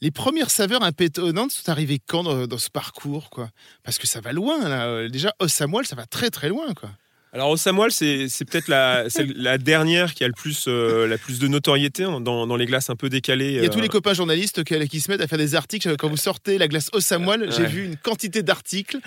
Les 0.02 0.10
premières 0.10 0.50
saveurs 0.50 0.82
un 0.82 0.92
peu 0.92 1.04
étonnantes 1.04 1.52
sont 1.52 1.70
arrivées 1.70 2.00
quand 2.04 2.24
dans, 2.24 2.48
dans 2.48 2.58
ce 2.58 2.72
parcours 2.72 3.30
quoi 3.30 3.52
Parce 3.84 4.00
que 4.00 4.08
ça 4.08 4.22
va 4.22 4.34
loin. 4.34 4.66
Euh, 4.66 5.08
Déjà, 5.08 5.36
os 5.40 5.62
à 5.62 5.68
moelle, 5.68 5.86
ça 5.86 5.96
va 5.96 6.08
très 6.08 6.32
très 6.32 6.50
loin. 6.50 6.74
quoi. 6.74 6.90
Alors 7.34 7.50
au 7.50 7.58
Samuel, 7.58 7.92
c'est 7.92 8.28
peut-être 8.50 8.68
la, 8.68 9.04
la 9.36 9.58
dernière 9.58 10.14
qui 10.14 10.24
a 10.24 10.28
le 10.28 10.34
plus, 10.34 10.66
euh, 10.68 11.06
la 11.08 11.18
plus 11.18 11.40
de 11.40 11.48
notoriété 11.48 12.04
hein, 12.04 12.20
dans, 12.22 12.48
dans 12.48 12.56
les 12.56 12.66
glaces 12.66 12.90
un 12.90 12.96
peu 12.96 13.10
décalées. 13.10 13.50
Il 13.52 13.56
y 13.58 13.60
a 13.60 13.64
euh, 13.64 13.70
tous 13.70 13.82
les 13.82 13.90
copains 13.90 14.14
journalistes 14.14 14.64
qui, 14.64 14.88
qui 14.88 15.02
se 15.02 15.12
mettent 15.12 15.22
à 15.22 15.28
faire 15.28 15.38
des 15.38 15.54
articles. 15.54 15.96
Quand 15.98 16.10
vous 16.10 16.18
sortez 16.18 16.58
la 16.58 16.68
glace 16.68 16.90
os 16.94 17.12
à 17.12 17.20
moelle, 17.20 17.52
j'ai 17.52 17.64
Ouais. 17.64 17.68
vu 17.68 17.86
une 17.86 17.98
quantité 17.98 18.44
d'articles. 18.44 18.98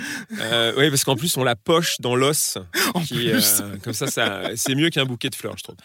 euh, 0.40 0.72
oui, 0.76 0.90
parce 0.90 1.02
qu'en 1.04 1.16
plus 1.16 1.36
on 1.38 1.44
la 1.44 1.56
poche 1.56 1.96
dans 2.00 2.14
l'os. 2.14 2.58
Euh, 3.12 3.76
comme 3.82 3.92
ça, 3.92 4.06
ça 4.08 4.50
c'est 4.56 4.74
mieux 4.74 4.90
qu'un 4.90 5.04
bouquet 5.04 5.30
de 5.30 5.34
fleurs, 5.34 5.54
je 5.56 5.62
trouve. 5.64 5.76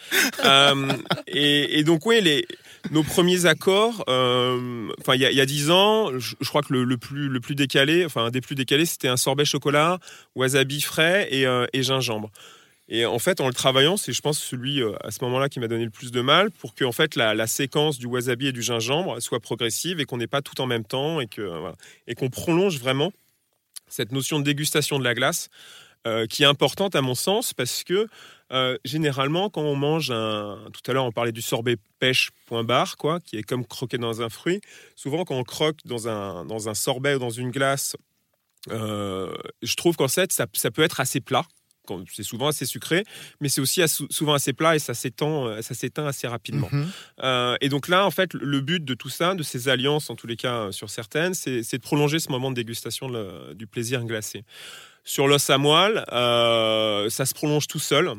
Euh, 0.44 0.88
et, 1.28 1.80
et 1.80 1.84
donc 1.84 2.06
oui, 2.06 2.20
les 2.22 2.46
nos 2.92 3.04
premiers 3.04 3.46
accords. 3.46 4.04
euh, 4.10 4.90
Enfin, 5.00 5.16
il 5.16 5.22
y 5.22 5.42
a- 5.42 5.46
dix 5.46 5.70
ans, 5.72 6.12
je, 6.18 6.36
je 6.42 6.48
crois 6.50 6.62
que 6.62 6.74
le, 6.74 6.84
le 6.84 6.98
plus 6.98 7.28
le 7.30 7.40
plus 7.40 7.56
décalé, 7.56 8.06
enfin 8.06 8.26
un 8.26 8.32
des 8.32 8.42
plus 8.42 8.56
décalés, 8.56 8.86
c'était 8.86 9.08
un 9.08 9.18
sorbet 9.18 9.46
chocolat, 9.46 10.00
wasabi 10.36 10.82
frais 10.82 11.28
et, 11.32 11.46
euh, 11.46 11.66
et 11.74 11.84
gingembre. 11.84 12.25
Et 12.88 13.06
en 13.06 13.18
fait, 13.18 13.42
en 13.42 13.48
le 13.48 13.54
travaillant, 13.54 13.98
c'est, 13.98 14.14
je 14.14 14.22
pense, 14.22 14.38
celui 14.38 14.82
euh, 14.82 14.94
à 15.04 15.10
ce 15.10 15.24
moment-là 15.24 15.50
qui 15.50 15.60
m'a 15.60 15.68
donné 15.68 15.86
le 15.86 15.90
plus 15.90 16.12
de 16.12 16.22
mal 16.22 16.52
pour 16.52 16.76
que 16.76 16.90
fait 16.92 17.16
la, 17.16 17.48
séquence 17.48 17.98
du 17.98 18.06
wasabi 18.06 18.48
et 18.48 18.52
du 18.52 18.62
gingembre 18.62 19.20
soit 19.22 19.40
progressive 19.40 20.00
et 20.00 20.06
qu'on 20.06 20.18
n'ait 20.18 20.28
pas 20.28 20.42
tout 20.42 20.62
en 20.62 20.68
même 20.68 20.86
temps 20.86 21.20
et 21.20 21.28
euh, 21.40 21.72
qu'on 22.16 22.30
prolonge 22.30 22.80
vraiment 22.80 23.12
cette 23.88 24.12
notion 24.12 24.40
de 24.40 24.44
dégustation 24.44 25.00
de 25.00 25.04
la 25.04 25.14
glace 25.14 25.50
euh, 26.06 26.28
qui 26.28 26.44
est 26.44 26.46
importante 26.46 26.96
à 26.96 27.02
mon 27.02 27.16
sens 27.16 27.54
parce 27.54 27.84
que 27.84 28.08
généralement 28.84 29.50
quand 29.50 29.64
on 29.64 29.76
mange 29.76 30.12
un 30.12 30.60
tout 30.72 30.90
à 30.90 30.94
l'heure 30.94 31.06
on 31.06 31.12
parlait 31.12 31.32
du 31.32 31.42
sorbet 31.42 31.78
pêche 31.98 32.30
point 32.46 32.64
barre 32.64 32.96
quoi 32.96 33.20
qui 33.20 33.38
est 33.38 33.44
comme 33.44 33.66
croquer 33.66 33.98
dans 33.98 34.22
un 34.22 34.30
fruit 34.30 34.62
souvent 34.96 35.26
quand 35.26 35.36
on 35.36 35.44
croque 35.44 35.78
dans 35.86 36.08
un 36.08 36.46
dans 36.46 36.70
un 36.70 36.76
sorbet 36.76 37.16
ou 37.16 37.20
dans 37.20 37.32
une 37.32 37.50
glace 37.50 37.96
je 38.70 39.76
trouve 39.76 39.96
qu'en 39.96 40.08
fait 40.08 40.32
ça, 40.32 40.46
peut 40.46 40.84
être 40.84 41.00
assez 41.00 41.22
plat 41.22 41.46
c'est 42.14 42.24
souvent 42.24 42.48
assez 42.48 42.66
sucré 42.66 43.04
mais 43.42 43.50
c'est 43.50 43.62
aussi 43.62 43.82
assez- 43.82 44.06
souvent 44.10 44.34
assez 44.34 44.54
plat 44.54 44.76
et 44.76 44.80
ça 44.80 44.94
s'étend 44.94 45.48
euh, 45.48 45.62
ça 45.62 45.74
s'éteint 45.74 46.06
assez 46.08 46.28
rapidement 46.28 46.70
Mhm. 46.72 46.88
euh, 47.24 47.56
et 47.62 47.70
donc 47.70 47.88
là, 47.88 48.06
en 48.06 48.12
fait, 48.12 48.34
le 48.34 48.60
but 48.62 48.84
de 48.84 48.94
tout 48.94 49.10
ça, 49.10 49.36
de 49.36 49.44
ces 49.44 49.68
alliances, 49.70 50.10
en 50.10 50.16
tous 50.16 50.28
les 50.28 50.36
cas 50.38 50.72
sur 50.72 50.90
certaines, 50.90 51.34
c'est 51.34 51.62
de 51.62 51.78
prolonger 51.78 52.20
ce 52.20 52.30
moment 52.30 52.50
de 52.52 52.56
dégustation 52.56 53.10
de 53.10 53.54
du 53.54 53.68
plaisir 53.68 54.04
glacé. 54.04 54.44
Sur 55.04 55.28
l'os 55.28 55.50
à 55.50 55.58
moelle, 55.58 56.04
euh, 56.12 57.10
ça 57.10 57.26
se 57.26 57.34
prolonge 57.34 57.68
tout 57.68 57.80
seul. 57.80 58.12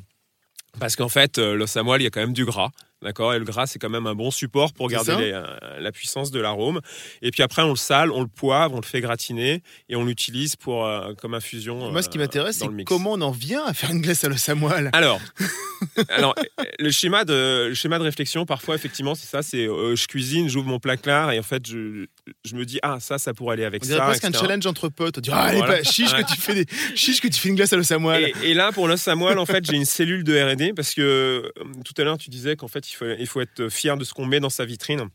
Parce 0.78 0.94
qu'en 0.94 1.08
fait, 1.08 1.38
l'os 1.38 1.76
à 1.76 1.82
moelle, 1.82 2.02
il 2.02 2.04
y 2.04 2.06
a 2.06 2.10
quand 2.10 2.20
même 2.20 2.32
du 2.34 2.44
gras. 2.44 2.70
D'accord 3.02 3.34
Et 3.34 3.38
le 3.38 3.44
gras, 3.44 3.66
c'est 3.66 3.78
quand 3.78 3.90
même 3.90 4.06
un 4.06 4.14
bon 4.14 4.30
support 4.30 4.72
pour 4.72 4.88
C'est 4.88 4.96
garder 4.96 5.16
les, 5.16 5.32
euh, 5.32 5.44
la 5.78 5.92
puissance 5.92 6.30
de 6.30 6.40
l'arôme. 6.40 6.80
Et 7.20 7.30
puis 7.30 7.42
après, 7.42 7.62
on 7.62 7.70
le 7.70 7.76
sale, 7.76 8.10
on 8.10 8.22
le 8.22 8.26
poivre, 8.26 8.74
on 8.74 8.80
le 8.80 8.86
fait 8.86 9.00
gratiner 9.02 9.62
et 9.88 9.96
on 9.96 10.04
l'utilise 10.04 10.56
pour 10.56 10.86
euh, 10.86 11.12
comme 11.14 11.34
infusion. 11.34 11.90
Moi, 11.92 12.02
ce 12.02 12.08
qui 12.08 12.16
euh, 12.16 12.22
m'intéresse, 12.22 12.56
c'est 12.58 12.84
comment 12.84 13.12
on 13.12 13.20
en 13.20 13.30
vient 13.30 13.64
à 13.64 13.74
faire 13.74 13.90
une 13.90 14.00
glace 14.00 14.24
à 14.24 14.28
l'os 14.28 14.48
à 14.48 14.54
moelle. 14.54 14.90
Alors, 14.94 15.20
alors 16.08 16.34
le 16.78 16.90
schéma 16.90 17.24
de 17.24 17.66
le 17.68 17.74
schéma 17.74 17.98
de 17.98 18.04
réflexion 18.04 18.46
parfois 18.46 18.74
effectivement 18.74 19.14
c'est 19.14 19.26
ça 19.26 19.42
c'est 19.42 19.68
euh, 19.68 19.94
je 19.94 20.06
cuisine 20.06 20.48
j'ouvre 20.48 20.66
mon 20.68 20.78
placard 20.78 21.32
et 21.32 21.38
en 21.38 21.42
fait 21.42 21.66
je, 21.66 22.06
je 22.44 22.54
me 22.54 22.64
dis 22.64 22.78
ah 22.82 22.96
ça 22.98 23.18
ça 23.18 23.34
pourrait 23.34 23.54
aller 23.54 23.64
avec 23.64 23.84
On 23.84 23.88
ça 23.88 24.00
presque 24.00 24.24
un 24.24 24.32
challenge 24.32 24.66
entre 24.66 24.88
potes. 24.88 25.18
On 25.18 25.20
dirait, 25.20 25.36
ah, 25.38 25.42
allez, 25.44 25.58
Voilà. 25.58 25.76
bah, 25.78 25.82
chiche, 25.82 26.14
que 26.14 26.22
tu 26.32 26.40
fais 26.40 26.54
des... 26.54 26.66
chiche 26.94 27.20
que 27.20 27.28
tu 27.28 27.38
fais 27.38 27.50
une 27.50 27.56
glace 27.56 27.72
à 27.72 27.76
l'os 27.76 27.90
à 27.90 27.98
moelle. 27.98 28.32
et, 28.42 28.50
et 28.50 28.54
là 28.54 28.72
pour 28.72 28.88
l'os 28.88 29.06
à 29.06 29.14
moelle 29.14 29.38
en 29.38 29.44
fait 29.46 29.64
j'ai 29.66 29.76
une 29.76 29.84
cellule 29.84 30.24
de 30.24 30.38
R&D 30.38 30.72
parce 30.74 30.94
que 30.94 31.52
tout 31.84 31.94
à 31.98 32.04
l'heure 32.04 32.16
tu 32.18 32.30
disais 32.30 32.56
qu'en 32.56 32.68
fait 32.68 32.85
il 32.90 32.94
faut 32.94 33.06
il 33.18 33.26
faut 33.26 33.40
être 33.40 33.68
fier 33.68 33.96
de 33.96 34.04
ce 34.04 34.14
qu'on 34.14 34.26
met 34.26 34.40
dans 34.40 34.50
sa 34.50 34.64
vitrine 34.64 35.08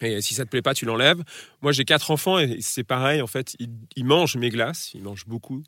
et 0.00 0.20
si 0.22 0.34
ça 0.34 0.44
te 0.44 0.50
plaît 0.50 0.60
pas, 0.62 0.74
tu 0.74 0.84
l'enlèves. 0.86 1.22
Moi, 1.62 1.70
j'ai 1.70 1.84
quatre 1.84 2.10
enfants 2.10 2.38
et 2.40 2.58
c'est 2.60 2.82
pareil. 2.82 3.22
En 3.22 3.28
fait, 3.28 3.54
ils, 3.60 3.70
ils 3.94 4.04
mangent 4.04 4.36
mes 4.36 4.48
glaces. 4.50 4.90
Ils 4.92 5.02
mangent 5.02 5.24
beaucoup 5.26 5.62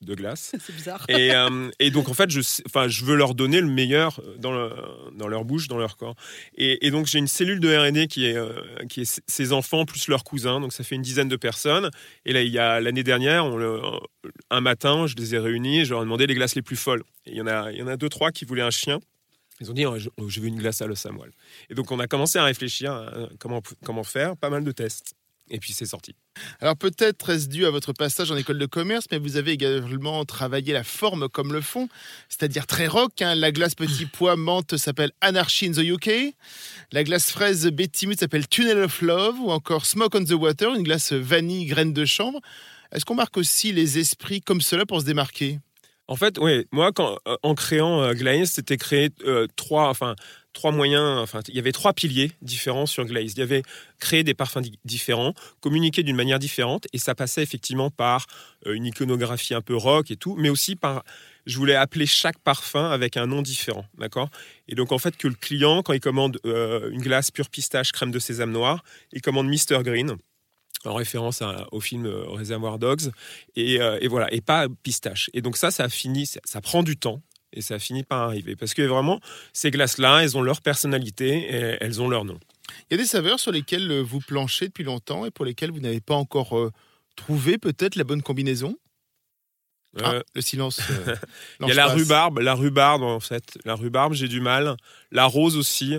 de 0.00 0.14
glace. 0.16 0.52
C'est 0.60 0.74
bizarre. 0.74 1.04
Et, 1.08 1.32
euh, 1.32 1.70
et 1.78 1.90
donc, 1.92 2.08
en 2.08 2.14
fait, 2.14 2.28
je, 2.28 2.40
enfin, 2.66 2.88
je 2.88 3.04
veux 3.04 3.14
leur 3.16 3.34
donner 3.36 3.60
le 3.60 3.68
meilleur 3.68 4.20
dans, 4.38 4.50
le- 4.52 4.72
dans 5.16 5.28
leur 5.28 5.44
bouche, 5.44 5.68
dans 5.68 5.78
leur 5.78 5.96
corps. 5.96 6.16
Et, 6.56 6.86
et 6.86 6.90
donc, 6.90 7.06
j'ai 7.06 7.18
une 7.20 7.28
cellule 7.28 7.60
de 7.60 7.68
R&D 7.76 8.08
qui 8.08 8.26
est, 8.26 8.36
euh, 8.36 8.50
qui 8.88 9.02
est 9.02 9.20
ces 9.28 9.52
enfants 9.52 9.84
plus 9.84 10.08
leurs 10.08 10.24
cousins. 10.24 10.60
Donc, 10.60 10.72
ça 10.72 10.82
fait 10.82 10.96
une 10.96 11.02
dizaine 11.02 11.28
de 11.28 11.36
personnes. 11.36 11.90
Et 12.26 12.32
là, 12.32 12.42
il 12.42 12.50
y 12.52 12.58
a 12.58 12.80
l'année 12.80 13.04
dernière, 13.04 13.44
on 13.44 13.56
le- 13.56 13.80
un 14.50 14.60
matin, 14.60 15.06
je 15.06 15.14
les 15.14 15.36
ai 15.36 15.38
réunis 15.38 15.80
et 15.80 15.84
je 15.84 15.90
leur 15.90 16.00
ai 16.02 16.04
demandé 16.04 16.26
les 16.26 16.34
glaces 16.34 16.56
les 16.56 16.62
plus 16.62 16.76
folles. 16.76 17.04
Et 17.26 17.30
il 17.30 17.36
y 17.36 17.40
en 17.40 17.46
a, 17.46 17.70
il 17.70 17.78
y 17.78 17.82
en 17.82 17.86
a 17.88 17.96
deux, 17.96 18.08
trois 18.08 18.32
qui 18.32 18.44
voulaient 18.44 18.62
un 18.62 18.70
chien. 18.70 18.98
Ils 19.60 19.70
ont 19.70 19.74
dit, 19.74 19.86
oh, 19.86 19.98
je, 19.98 20.08
je 20.26 20.40
veux 20.40 20.46
une 20.46 20.58
glace 20.58 20.80
à 20.82 20.86
l'os 20.86 21.04
moelle. 21.06 21.32
Et 21.70 21.74
donc, 21.74 21.90
on 21.90 21.98
a 22.00 22.06
commencé 22.06 22.38
à 22.38 22.44
réfléchir 22.44 22.92
à 22.92 23.28
comment, 23.38 23.62
comment 23.84 24.04
faire, 24.04 24.36
pas 24.36 24.50
mal 24.50 24.64
de 24.64 24.72
tests. 24.72 25.14
Et 25.50 25.58
puis, 25.58 25.72
c'est 25.72 25.86
sorti. 25.86 26.14
Alors 26.60 26.76
peut-être 26.76 27.30
est-ce 27.30 27.48
dû 27.48 27.64
à 27.66 27.70
votre 27.70 27.92
passage 27.92 28.30
en 28.30 28.36
école 28.36 28.58
de 28.58 28.66
commerce, 28.66 29.06
mais 29.10 29.18
vous 29.18 29.36
avez 29.36 29.52
également 29.52 30.24
travaillé 30.24 30.72
la 30.72 30.84
forme 30.84 31.28
comme 31.28 31.52
le 31.52 31.60
fond, 31.60 31.88
c'est-à-dire 32.28 32.66
très 32.66 32.86
rock. 32.86 33.22
hein. 33.22 33.34
La 33.34 33.50
glace 33.50 33.74
petit 33.74 34.06
pois 34.12 34.36
menthe 34.36 34.76
s'appelle 34.76 35.10
Anarchy 35.20 35.66
in 35.66 35.72
the 35.72 35.78
UK. 35.78 36.34
La 36.92 37.02
glace 37.02 37.30
fraise 37.30 37.66
Betty 37.68 38.06
Mood 38.06 38.18
s'appelle 38.20 38.46
Tunnel 38.46 38.78
of 38.78 39.00
Love 39.02 39.40
ou 39.40 39.50
encore 39.50 39.86
Smoke 39.86 40.16
on 40.16 40.24
the 40.24 40.32
Water, 40.32 40.74
une 40.74 40.82
glace 40.82 41.12
vanille 41.12 41.66
graine 41.66 41.92
de 41.92 42.04
chanvre. 42.04 42.40
Est-ce 42.92 43.04
qu'on 43.04 43.14
marque 43.14 43.36
aussi 43.36 43.72
les 43.72 43.98
esprits 43.98 44.40
comme 44.40 44.60
cela 44.60 44.86
pour 44.86 45.00
se 45.00 45.06
démarquer? 45.06 45.58
En 46.10 46.16
fait, 46.16 46.38
oui, 46.38 46.64
moi, 46.72 46.90
quand, 46.92 47.18
euh, 47.28 47.36
en 47.42 47.54
créant 47.54 48.00
euh, 48.02 48.14
Glaze, 48.14 48.50
c'était 48.52 48.78
créer 48.78 49.10
euh, 49.26 49.46
trois, 49.56 49.88
enfin, 49.90 50.14
trois 50.54 50.72
moyens, 50.72 51.18
enfin, 51.20 51.40
il 51.48 51.54
y 51.54 51.58
avait 51.58 51.72
trois 51.72 51.92
piliers 51.92 52.32
différents 52.40 52.86
sur 52.86 53.04
Glaze. 53.04 53.32
Il 53.34 53.40
y 53.40 53.42
avait 53.42 53.62
créer 54.00 54.24
des 54.24 54.32
parfums 54.32 54.62
di- 54.62 54.78
différents, 54.86 55.34
communiquer 55.60 56.02
d'une 56.02 56.16
manière 56.16 56.38
différente, 56.38 56.86
et 56.94 56.98
ça 56.98 57.14
passait 57.14 57.42
effectivement 57.42 57.90
par 57.90 58.24
euh, 58.66 58.72
une 58.72 58.86
iconographie 58.86 59.52
un 59.52 59.60
peu 59.60 59.76
rock 59.76 60.10
et 60.10 60.16
tout, 60.16 60.34
mais 60.38 60.48
aussi 60.48 60.76
par, 60.76 61.04
je 61.44 61.58
voulais 61.58 61.74
appeler 61.74 62.06
chaque 62.06 62.38
parfum 62.38 62.90
avec 62.90 63.18
un 63.18 63.26
nom 63.26 63.42
différent, 63.42 63.84
d'accord? 63.98 64.30
Et 64.66 64.74
donc, 64.74 64.92
en 64.92 64.98
fait, 64.98 65.14
que 65.14 65.28
le 65.28 65.34
client, 65.34 65.82
quand 65.82 65.92
il 65.92 66.00
commande 66.00 66.38
une 66.44 67.02
glace 67.02 67.30
pure 67.30 67.50
pistache 67.50 67.92
crème 67.92 68.10
de 68.10 68.18
sésame 68.18 68.52
noir, 68.52 68.82
il 69.12 69.20
commande 69.20 69.48
Mr. 69.48 69.82
Green, 69.82 70.16
en 70.88 70.94
référence 70.94 71.42
à- 71.42 71.66
au 71.72 71.80
film 71.80 72.06
euh, 72.06 72.24
Reservoir 72.26 72.78
Dogs, 72.78 73.10
et, 73.56 73.80
euh, 73.80 73.98
et 74.00 74.08
voilà, 74.08 74.32
et 74.32 74.40
pas 74.40 74.66
pistache. 74.82 75.30
Et 75.34 75.42
donc 75.42 75.56
ça, 75.56 75.70
ça 75.70 75.84
a 75.84 75.88
fini, 75.88 76.26
ça, 76.26 76.40
ça 76.44 76.60
prend 76.60 76.82
du 76.82 76.96
temps. 76.96 77.22
Et 77.54 77.62
ça 77.62 77.76
a 77.76 77.78
fini 77.78 78.02
par 78.04 78.20
arriver. 78.24 78.56
Parce 78.56 78.74
que 78.74 78.82
vraiment, 78.82 79.20
ces 79.54 79.70
glaces-là, 79.70 80.22
elles 80.22 80.36
ont 80.36 80.42
leur 80.42 80.60
personnalité 80.60 81.28
et 81.50 81.78
elles 81.80 82.02
ont 82.02 82.08
leur 82.08 82.26
nom. 82.26 82.38
Il 82.90 82.92
y 82.92 82.94
a 82.94 82.98
des 82.98 83.06
saveurs 83.08 83.40
sur 83.40 83.52
lesquelles 83.52 83.90
euh, 83.90 84.02
vous 84.02 84.20
planchez 84.20 84.66
depuis 84.66 84.84
longtemps 84.84 85.24
et 85.24 85.30
pour 85.30 85.46
lesquelles 85.46 85.70
vous 85.70 85.80
n'avez 85.80 86.02
pas 86.02 86.14
encore 86.14 86.58
euh, 86.58 86.70
trouvé 87.16 87.56
peut-être 87.56 87.96
la 87.96 88.04
bonne 88.04 88.20
combinaison? 88.20 88.76
Ah, 90.02 90.10
Euh, 90.12 90.22
le 90.34 90.42
silence. 90.42 90.80
euh, 90.90 91.16
Il 91.60 91.68
y 91.68 91.70
a 91.70 91.74
la 91.74 91.86
passe. 91.86 91.94
rhubarbe, 91.96 92.38
la 92.40 92.54
rhubarbe 92.54 93.02
en 93.02 93.20
fait. 93.20 93.58
La 93.64 93.74
rhubarbe, 93.74 94.12
j'ai 94.12 94.28
du 94.28 94.40
mal. 94.42 94.76
La 95.10 95.24
rose 95.24 95.56
aussi. 95.56 95.98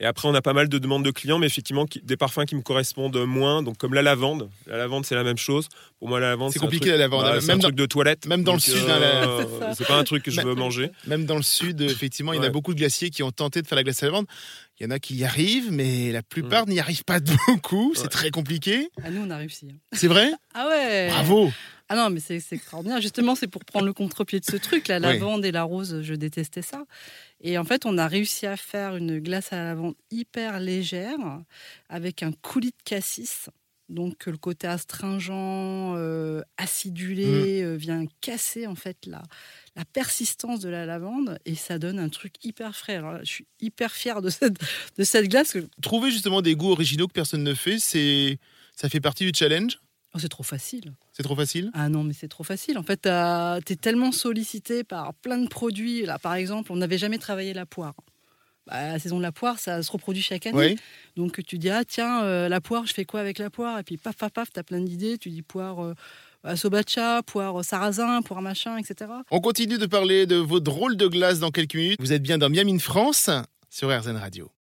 Et 0.00 0.06
après, 0.06 0.26
on 0.26 0.34
a 0.34 0.40
pas 0.40 0.54
mal 0.54 0.68
de 0.70 0.78
demandes 0.78 1.04
de 1.04 1.10
clients, 1.10 1.38
mais 1.38 1.46
effectivement, 1.46 1.84
des 2.02 2.16
parfums 2.16 2.46
qui 2.46 2.56
me 2.56 2.62
correspondent 2.62 3.18
moins. 3.26 3.62
Donc, 3.62 3.76
comme 3.76 3.92
la 3.92 4.00
lavande. 4.00 4.48
La 4.66 4.78
lavande, 4.78 5.04
c'est 5.04 5.14
la 5.14 5.24
même 5.24 5.36
chose. 5.36 5.68
Pour 6.00 6.08
moi, 6.08 6.18
la 6.18 6.30
lavande, 6.30 6.50
c'est 6.50 6.58
compliqué 6.58 6.88
la 6.88 6.96
lavande. 6.96 7.24
Bah, 7.24 7.40
c'est 7.42 7.52
un 7.52 7.58
truc 7.58 7.74
de 7.74 7.84
toilette. 7.84 8.24
Même 8.26 8.42
dans 8.42 8.54
le 8.54 8.58
sud, 8.58 8.88
hein, 8.88 8.98
euh, 9.02 9.74
c'est 9.76 9.86
pas 9.86 9.98
un 9.98 10.04
truc 10.04 10.22
que 10.22 10.30
je 10.30 10.40
veux 10.40 10.54
manger. 10.54 10.90
Même 11.06 11.26
dans 11.26 11.36
le 11.36 11.42
sud, 11.42 11.82
effectivement, 11.82 12.32
il 12.32 12.36
y 12.36 12.40
en 12.40 12.44
a 12.44 12.48
beaucoup 12.48 12.72
de 12.72 12.78
glaciers 12.78 13.10
qui 13.10 13.22
ont 13.22 13.30
tenté 13.30 13.60
de 13.60 13.66
faire 13.66 13.76
la 13.76 13.84
glace 13.84 14.02
à 14.02 14.06
la 14.06 14.12
lavande. 14.12 14.26
Il 14.78 14.84
y 14.84 14.86
en 14.86 14.90
a 14.92 14.98
qui 14.98 15.14
y 15.14 15.24
arrivent, 15.24 15.70
mais 15.70 16.10
la 16.10 16.22
plupart 16.22 16.66
mm. 16.66 16.70
n'y 16.70 16.80
arrivent 16.80 17.04
pas 17.04 17.20
beaucoup. 17.46 17.92
C'est 17.94 18.08
très 18.08 18.30
compliqué. 18.30 18.88
Ah, 19.04 19.10
nous, 19.10 19.20
on 19.20 19.28
a 19.28 19.36
réussi. 19.36 19.68
Hein. 19.70 19.76
C'est 19.92 20.08
vrai 20.08 20.30
Ah 20.54 20.68
ouais 20.68 21.08
Bravo 21.10 21.52
ah 21.92 21.96
non, 21.96 22.08
mais 22.08 22.20
c'est 22.20 22.40
extraordinaire. 22.52 23.00
Justement, 23.00 23.34
c'est 23.34 23.48
pour 23.48 23.64
prendre 23.64 23.84
le 23.84 23.92
contre-pied 23.92 24.38
de 24.38 24.44
ce 24.44 24.54
truc. 24.54 24.86
La 24.86 25.00
lavande 25.00 25.44
et 25.44 25.50
la 25.50 25.64
rose, 25.64 26.02
je 26.02 26.14
détestais 26.14 26.62
ça. 26.62 26.84
Et 27.40 27.58
en 27.58 27.64
fait, 27.64 27.84
on 27.84 27.98
a 27.98 28.06
réussi 28.06 28.46
à 28.46 28.56
faire 28.56 28.94
une 28.94 29.18
glace 29.18 29.52
à 29.52 29.56
la 29.56 29.64
lavande 29.64 29.94
hyper 30.12 30.60
légère 30.60 31.18
avec 31.88 32.22
un 32.22 32.30
coulis 32.30 32.70
de 32.70 32.82
cassis. 32.84 33.50
Donc 33.90 34.26
le 34.26 34.36
côté 34.36 34.66
astringent, 34.66 35.94
euh, 35.96 36.42
acidulé, 36.56 37.62
mm. 37.62 37.66
euh, 37.66 37.76
vient 37.76 38.04
casser 38.20 38.66
en 38.66 38.76
fait 38.76 38.96
la, 39.06 39.22
la 39.74 39.84
persistance 39.84 40.60
de 40.60 40.68
la 40.68 40.86
lavande 40.86 41.38
et 41.44 41.56
ça 41.56 41.78
donne 41.78 41.98
un 41.98 42.08
truc 42.08 42.34
hyper 42.44 42.74
frais. 42.76 42.96
Alors, 42.96 43.18
je 43.20 43.30
suis 43.30 43.46
hyper 43.60 43.92
fière 43.92 44.22
de 44.22 44.30
cette, 44.30 44.58
de 44.96 45.04
cette 45.04 45.28
glace. 45.28 45.56
Trouver 45.82 46.10
justement 46.10 46.40
des 46.40 46.54
goûts 46.54 46.70
originaux 46.70 47.08
que 47.08 47.12
personne 47.12 47.42
ne 47.42 47.54
fait, 47.54 47.78
c'est 47.78 48.38
ça 48.76 48.88
fait 48.88 49.00
partie 49.00 49.30
du 49.30 49.32
challenge? 49.36 49.78
Oh, 50.14 50.18
c'est 50.18 50.28
trop 50.28 50.42
facile. 50.42 50.94
C'est 51.12 51.22
trop 51.22 51.36
facile? 51.36 51.70
Ah 51.74 51.88
non, 51.88 52.02
mais 52.02 52.14
c'est 52.14 52.28
trop 52.28 52.44
facile. 52.44 52.78
En 52.78 52.82
fait, 52.82 53.02
tu 53.02 53.72
es 53.72 53.76
tellement 53.76 54.10
sollicité 54.10 54.84
par 54.84 55.14
plein 55.14 55.38
de 55.38 55.48
produits. 55.48 56.06
Là, 56.06 56.18
par 56.18 56.34
exemple, 56.34 56.72
on 56.72 56.76
n'avait 56.76 56.98
jamais 56.98 57.18
travaillé 57.18 57.54
la 57.54 57.66
poire. 57.66 57.94
Bah, 58.66 58.92
la 58.92 58.98
saison 58.98 59.18
de 59.18 59.22
la 59.22 59.32
poire, 59.32 59.58
ça 59.58 59.82
se 59.82 59.90
reproduit 59.90 60.22
chaque 60.22 60.46
année. 60.46 60.76
Donc 61.16 61.42
tu 61.44 61.58
dis, 61.58 61.70
ah 61.70 61.84
tiens, 61.84 62.22
euh, 62.24 62.48
la 62.48 62.60
poire, 62.60 62.86
je 62.86 62.92
fais 62.94 63.04
quoi 63.04 63.20
avec 63.20 63.38
la 63.38 63.50
poire? 63.50 63.78
Et 63.78 63.82
puis 63.82 63.96
paf, 63.96 64.16
paf, 64.16 64.32
paf, 64.32 64.52
tu 64.52 64.60
as 64.60 64.62
plein 64.62 64.80
d'idées. 64.80 65.18
Tu 65.18 65.30
dis 65.30 65.42
poire 65.42 65.82
euh, 65.82 66.56
sobacha, 66.56 67.22
poire 67.22 67.64
sarrasin, 67.64 68.22
poire 68.22 68.42
machin, 68.42 68.76
etc. 68.78 69.10
On 69.30 69.40
continue 69.40 69.78
de 69.78 69.86
parler 69.86 70.26
de 70.26 70.36
vos 70.36 70.60
drôles 70.60 70.96
de 70.96 71.06
glace 71.06 71.38
dans 71.38 71.50
quelques 71.50 71.74
minutes. 71.74 72.00
Vous 72.00 72.12
êtes 72.12 72.22
bien 72.22 72.38
dans 72.38 72.48
Miami, 72.48 72.78
France, 72.78 73.30
sur 73.68 73.88
RZN 73.88 74.16
Radio. 74.16 74.50